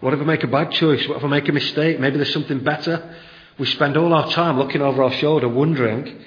[0.00, 1.06] What if I make a bad choice?
[1.06, 2.00] What if I make a mistake?
[2.00, 3.14] Maybe there's something better.
[3.56, 6.24] We spend all our time looking over our shoulder, wondering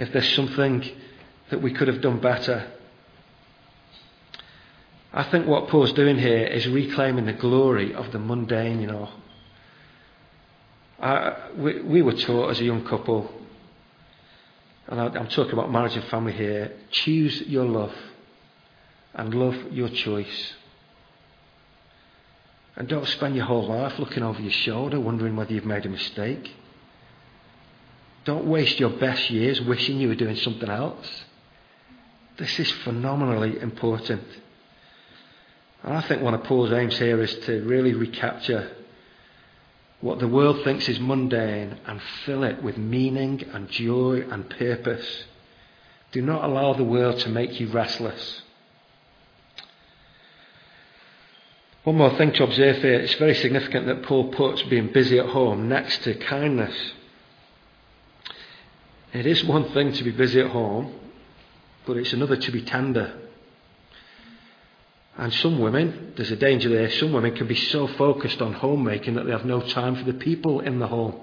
[0.00, 0.84] if there's something
[1.50, 2.72] that we could have done better.
[5.16, 9.08] I think what Paul's doing here is reclaiming the glory of the mundane, you know.
[11.56, 13.30] We, we, were taught as a young couple,
[14.86, 17.94] and I, I'm talking about marriage and family here choose your love
[19.14, 20.52] and love your choice.
[22.76, 25.88] And don't spend your whole life looking over your shoulder, wondering whether you've made a
[25.88, 26.52] mistake.
[28.26, 31.24] Don't waste your best years wishing you were doing something else.
[32.36, 34.22] This is phenomenally important.
[35.86, 38.72] And I think one of Paul's aims here is to really recapture
[40.00, 45.24] what the world thinks is mundane and fill it with meaning and joy and purpose.
[46.10, 48.42] Do not allow the world to make you restless.
[51.84, 55.26] One more thing to observe here it's very significant that Paul puts being busy at
[55.26, 56.74] home next to kindness.
[59.12, 60.92] It is one thing to be busy at home,
[61.86, 63.25] but it's another to be tender.
[65.18, 69.14] And some women, there's a danger there, some women can be so focused on homemaking
[69.14, 71.14] that they have no time for the people in the home.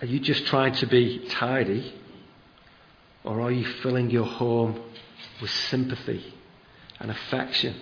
[0.00, 1.94] Are you just trying to be tidy?
[3.24, 4.80] Or are you filling your home
[5.40, 6.34] with sympathy
[7.00, 7.74] and affection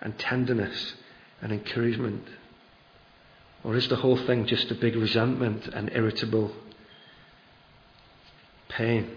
[0.00, 0.94] and tenderness
[1.40, 2.28] and encouragement?
[3.64, 6.52] Or is the whole thing just a big resentment and irritable
[8.68, 9.10] pain?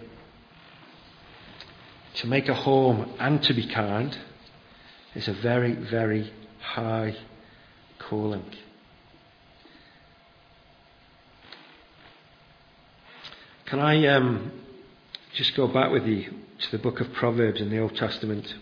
[2.16, 4.16] To make a home and to be kind
[5.14, 7.16] is a very, very high
[7.98, 8.44] calling.
[13.66, 14.52] Can I um,
[15.34, 16.30] just go back with you
[16.62, 18.54] to the book of Proverbs in the Old Testament.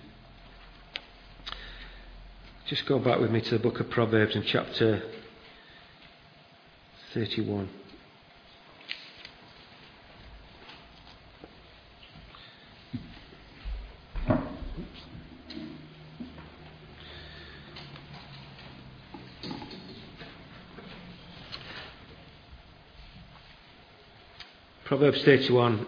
[2.66, 5.03] Just go back with me to the book of Proverbs in chapter
[7.12, 7.68] 31.
[24.91, 25.86] Proverbs 31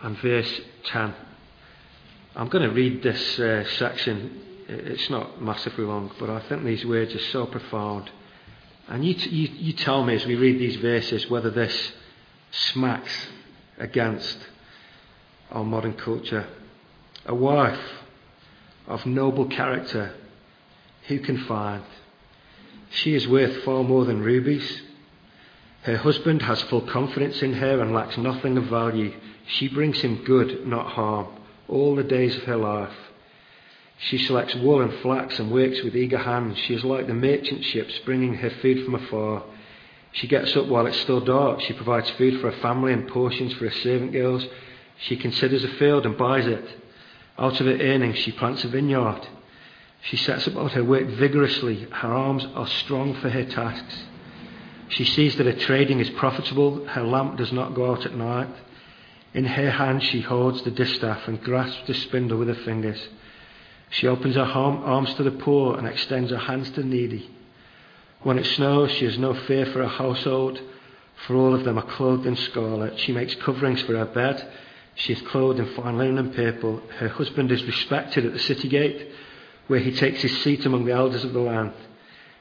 [0.00, 1.14] and verse 10.
[2.34, 4.40] I'm going to read this uh, section.
[4.66, 8.10] It's not massively long, but I think these words are so profound.
[8.88, 11.92] And you, t- you, you tell me as we read these verses whether this
[12.50, 13.12] smacks
[13.76, 14.38] against
[15.50, 16.46] our modern culture.
[17.26, 17.92] A wife
[18.86, 20.14] of noble character,
[21.08, 21.84] who can find?
[22.88, 24.80] She is worth far more than rubies.
[25.82, 29.14] Her husband has full confidence in her and lacks nothing of value.
[29.46, 31.28] She brings him good, not harm,
[31.68, 32.94] all the days of her life.
[33.98, 36.58] She selects wool and flax and works with eager hands.
[36.58, 39.42] She is like the merchant ships bringing her food from afar.
[40.12, 41.60] She gets up while it's still dark.
[41.60, 44.46] She provides food for her family and portions for her servant girls.
[44.98, 46.64] She considers a field and buys it.
[47.38, 49.26] Out of her earnings, she plants a vineyard.
[50.02, 51.86] She sets about her work vigorously.
[51.90, 54.04] Her arms are strong for her tasks.
[54.90, 56.84] She sees that her trading is profitable.
[56.86, 58.48] Her lamp does not go out at night.
[59.32, 63.08] In her hand she holds the distaff and grasps the spindle with her fingers.
[63.90, 67.30] She opens her arms to the poor and extends her hands to the needy.
[68.22, 70.60] When it snows, she has no fear for her household,
[71.26, 72.98] for all of them are clothed in scarlet.
[72.98, 74.46] She makes coverings for her bed.
[74.96, 76.82] She is clothed in fine linen and purple.
[76.98, 79.08] Her husband is respected at the city gate,
[79.68, 81.72] where he takes his seat among the elders of the land.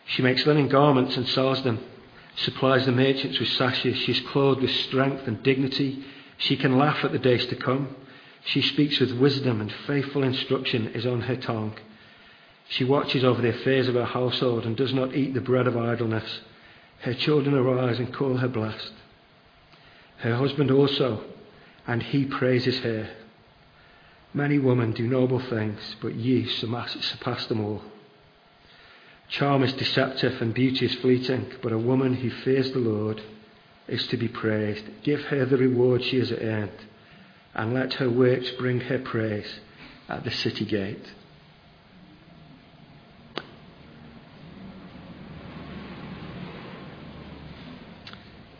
[0.07, 1.79] She makes linen garments and sells them,
[2.43, 3.97] supplies the merchants with sashes.
[3.97, 6.03] She is clothed with strength and dignity.
[6.37, 7.95] She can laugh at the days to come.
[8.45, 11.77] She speaks with wisdom, and faithful instruction is on her tongue.
[12.69, 15.75] She watches over the affairs of her household and does not eat the bread of
[15.75, 16.39] idleness.
[16.99, 18.93] Her children arise and call her blessed.
[20.17, 21.23] Her husband also,
[21.87, 23.09] and he praises her.
[24.33, 27.81] Many women do noble things, but you surpass them all.
[29.29, 33.21] Charm is deceptive and beauty is fleeting, but a woman who fears the Lord
[33.87, 34.85] is to be praised.
[35.03, 36.71] Give her the reward she has earned,
[37.53, 39.59] and let her works bring her praise
[40.07, 41.13] at the city gate.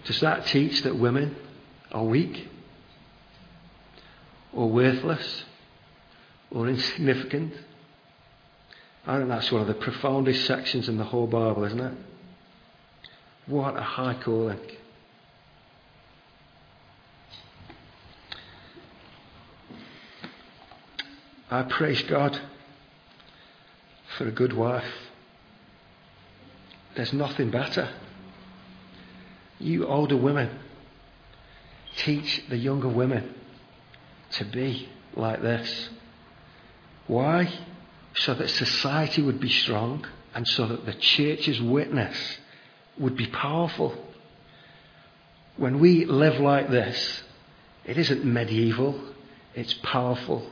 [0.05, 1.35] Does that teach that women
[1.91, 2.47] are weak
[4.53, 5.45] or worthless
[6.51, 7.53] or insignificant?
[9.09, 11.93] I think that's one of the profoundest sections in the whole Bible, isn't it?
[13.47, 14.59] What a high calling.
[21.49, 22.39] I praise God
[24.15, 24.93] for a good wife.
[26.95, 27.89] There's nothing better.
[29.57, 30.51] You older women,
[31.97, 33.33] teach the younger women
[34.33, 35.89] to be like this.
[37.07, 37.51] Why?
[38.15, 42.37] So that society would be strong and so that the church's witness
[42.97, 43.95] would be powerful.
[45.57, 47.23] When we live like this,
[47.85, 48.99] it isn't medieval,
[49.55, 50.49] it's powerful.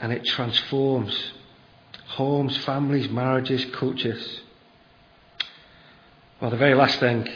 [0.00, 1.32] And it transforms
[2.08, 4.40] homes, families, marriages, cultures.
[6.40, 7.28] Well, the very last thing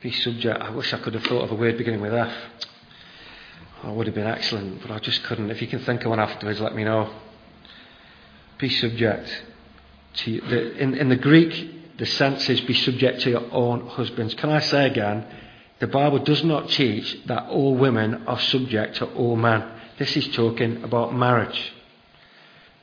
[0.00, 0.60] be subject.
[0.60, 2.32] I wish I could have thought of a word beginning with F.
[3.82, 5.50] Oh, would have been excellent, but I just couldn't.
[5.50, 7.10] If you can think of one afterwards, let me know.
[8.58, 9.44] Be subject
[10.12, 14.34] to the, in, in the Greek, the sense is be subject to your own husbands.
[14.34, 15.24] Can I say again?
[15.78, 19.66] The Bible does not teach that all women are subject to all men.
[19.98, 21.72] This is talking about marriage.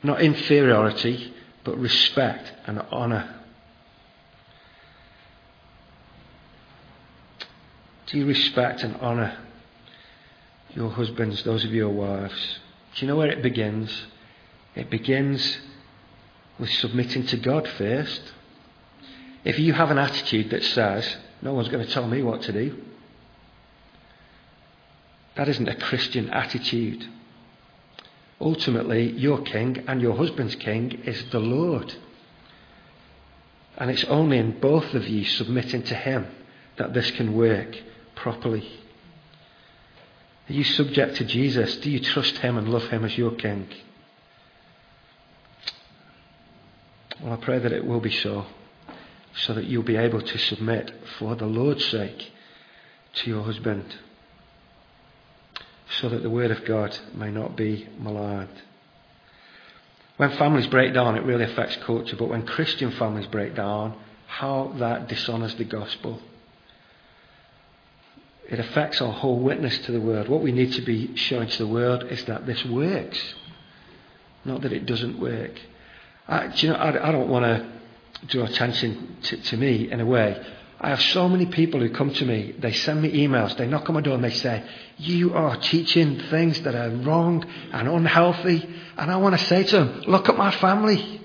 [0.01, 1.31] Not inferiority,
[1.63, 3.35] but respect and honour.
[8.07, 9.46] Do you respect and honour
[10.77, 12.59] your husbands, those of your wives?
[12.95, 14.05] Do you know where it begins?
[14.75, 15.57] It begins
[16.59, 18.21] with submitting to God first.
[19.43, 22.53] If you have an attitude that says, no one's going to tell me what to
[22.53, 22.77] do,
[25.35, 27.07] that isn't a Christian attitude.
[28.39, 31.95] Ultimately, your king and your husband's king is the Lord.
[33.79, 36.27] And it's only in both of you submitting to Him
[36.77, 37.75] that this can work
[38.15, 38.67] properly.
[40.49, 41.75] Are you subject to Jesus?
[41.77, 43.67] Do you trust Him and love Him as your King?
[47.21, 48.45] Well, I pray that it will be so,
[49.35, 52.31] so that you'll be able to submit for the Lord's sake
[53.15, 53.95] to your husband,
[55.99, 58.61] so that the Word of God may not be maligned.
[60.17, 64.73] When families break down, it really affects culture, but when Christian families break down, how
[64.77, 66.21] that dishonours the gospel.
[68.49, 70.29] It affects our whole witness to the world.
[70.29, 73.19] What we need to be showing to the world is that this works,
[74.45, 75.59] not that it doesn't work.
[76.27, 79.99] I, do you know, I, I don't want to draw attention to, to me in
[79.99, 80.41] a way.
[80.79, 83.89] I have so many people who come to me, they send me emails, they knock
[83.89, 84.63] on my door and they say,
[84.97, 87.43] You are teaching things that are wrong
[87.73, 88.69] and unhealthy.
[88.95, 91.21] And I want to say to them, Look at my family.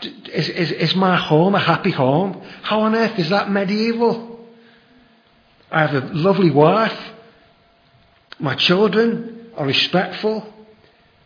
[0.00, 2.40] Is, is, is my home a happy home?
[2.62, 4.33] How on earth is that medieval?
[5.74, 6.96] I have a lovely wife.
[8.38, 10.46] My children are respectful.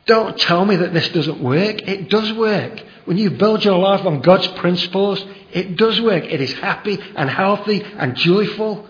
[0.07, 1.87] Don't tell me that this doesn't work.
[1.87, 2.83] It does work.
[3.05, 5.23] When you build your life on God's principles,
[5.53, 6.25] it does work.
[6.25, 8.89] It is happy and healthy and joyful.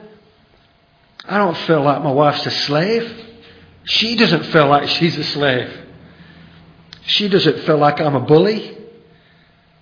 [1.24, 3.26] I don't feel like my wife's a slave.
[3.82, 5.76] She doesn't feel like she's a slave.
[7.06, 8.78] She doesn't feel like I'm a bully.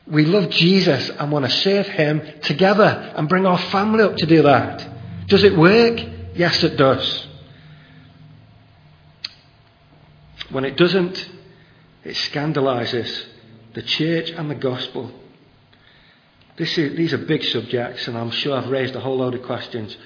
[0.06, 4.24] We love Jesus and want to serve Him together and bring our family up to
[4.24, 4.95] do that.
[5.26, 6.00] Does it work?
[6.34, 7.26] Yes, it does.
[10.50, 11.28] When it doesn't,
[12.04, 13.26] it scandalizes
[13.74, 15.10] the church and the gospel.
[16.58, 19.96] Is, these are big subjects, and I'm sure I've raised a whole load of questions.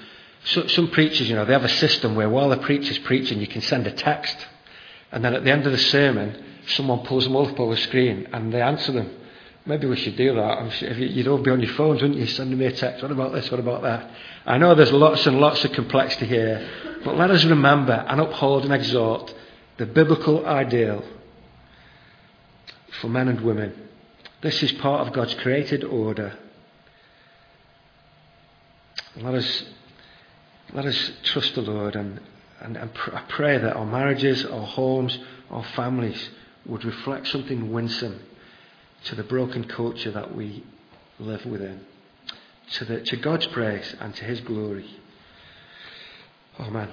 [0.43, 3.47] So, some preachers, you know, they have a system where while the preacher's preaching, you
[3.47, 4.35] can send a text,
[5.11, 8.51] and then at the end of the sermon, someone pulls them up the screen and
[8.51, 9.20] they answer them.
[9.65, 10.81] Maybe we should do that.
[10.81, 12.25] If you'd all be on your phones, wouldn't you?
[12.25, 13.03] Sending me a text.
[13.03, 13.49] What about this?
[13.51, 14.09] What about that?
[14.45, 16.67] I know there's lots and lots of complexity here,
[17.05, 19.33] but let us remember and uphold and exhort
[19.77, 21.03] the biblical ideal
[22.99, 23.89] for men and women.
[24.41, 26.35] This is part of God's created order.
[29.17, 29.63] Let us,
[30.73, 32.19] let us trust the Lord and,
[32.61, 35.19] and, and pr- I pray that our marriages, our homes,
[35.51, 36.29] our families
[36.65, 38.19] would reflect something winsome
[39.05, 40.63] to the broken culture that we
[41.19, 41.81] live within,
[42.73, 44.89] to, the, to God's praise and to His glory.
[46.59, 46.89] Amen.